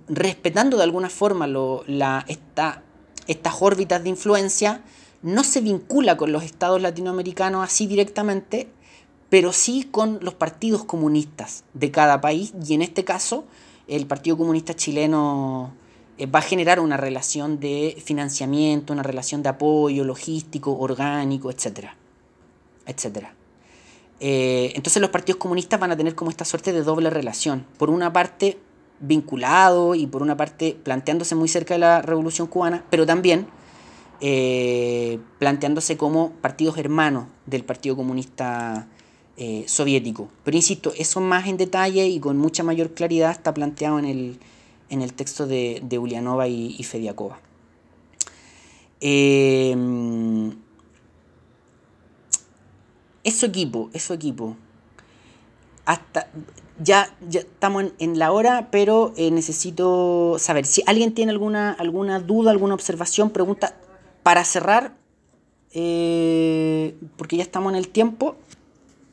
[0.06, 4.84] respetando de alguna forma la, estas órbitas de influencia,
[5.22, 8.68] no se vincula con los estados latinoamericanos así directamente,
[9.30, 13.46] pero sí con los partidos comunistas de cada país, y en este caso
[13.88, 15.72] el Partido Comunista Chileno
[16.22, 21.96] va a generar una relación de financiamiento, una relación de apoyo logístico, orgánico, etcétera,
[22.86, 23.34] etcétera.
[24.20, 27.66] Eh, entonces los partidos comunistas van a tener como esta suerte de doble relación.
[27.78, 28.58] Por una parte
[29.00, 33.48] vinculado y por una parte planteándose muy cerca de la revolución cubana, pero también
[34.20, 38.88] eh, planteándose como partidos hermanos del Partido Comunista
[39.66, 40.28] Soviético.
[40.44, 44.38] Pero insisto, eso más en detalle y con mucha mayor claridad está planteado en el,
[44.90, 47.38] en el texto de, de Ulianova y, Fediakova.
[49.00, 49.76] Eh,
[53.44, 54.56] equipo, es su equipo.
[55.84, 56.30] Hasta,
[56.82, 62.20] ya, ya estamos en, la hora, pero eh, necesito saber si alguien tiene alguna, alguna
[62.20, 63.76] duda, alguna observación, pregunta
[64.22, 64.96] para cerrar,
[65.72, 68.36] eh, porque ya estamos en el tiempo.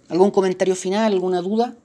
[0.10, 1.76] ¿Algún comentario final, alguna duda?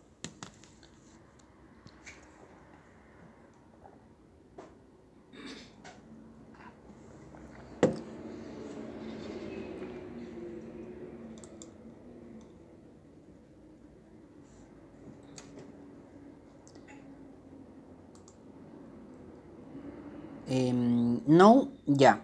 [20.56, 22.22] Em, no, ya.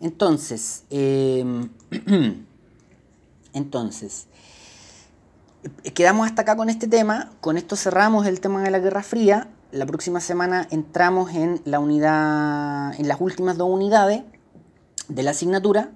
[0.00, 1.70] Entonces, em,
[3.54, 4.26] entonces,
[5.94, 7.30] quedamos hasta acá con este tema.
[7.40, 9.48] Con esto cerramos el tema de la Guerra Fría.
[9.72, 14.24] La próxima semana entramos en la unidad, en las últimas dos unidades
[15.08, 15.90] de la asignatura.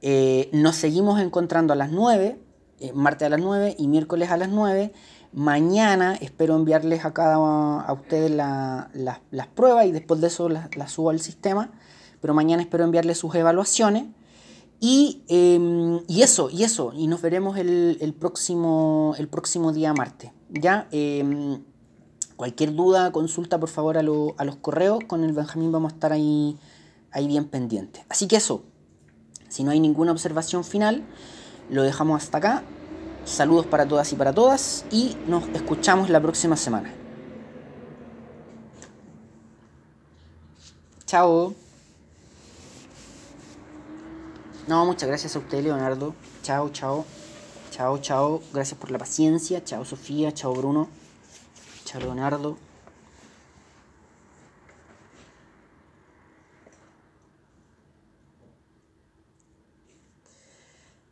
[0.00, 2.38] Eh, nos seguimos encontrando a las 9,
[2.78, 4.92] eh, martes a las 9 y miércoles a las 9.
[5.34, 7.34] Mañana espero enviarles a cada
[7.80, 11.72] a ustedes las pruebas y después de eso las, subo al sistema.
[12.20, 14.04] Pero mañana espero enviarles sus evaluaciones.
[14.78, 16.92] Y, em, eso, y eso.
[16.94, 20.30] Y nos veremos el, próximo, el próximo día martes.
[20.50, 21.64] Ya, em,
[22.36, 25.00] cualquier duda, consulta por favor a, a, los correos.
[25.04, 26.56] Con el Benjamín vamos a estar ahí,
[27.10, 28.04] ahí bien pendientes.
[28.08, 28.62] Así que eso.
[29.48, 31.02] Si no hay ninguna observación final,
[31.70, 32.62] lo dejamos hasta acá.
[33.24, 36.92] Saludos para todas y para todas y nos escuchamos la próxima semana.
[41.06, 41.54] Chao.
[44.66, 46.14] No, muchas gracias a usted, Leonardo.
[46.42, 47.04] Chao, chao.
[47.70, 48.42] Chao, chao.
[48.52, 49.64] Gracias por la paciencia.
[49.64, 50.32] Chao, Sofía.
[50.32, 50.88] Chao, Bruno.
[51.84, 52.58] Chao, Leonardo.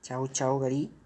[0.03, 1.02] Chao, chao, Gary.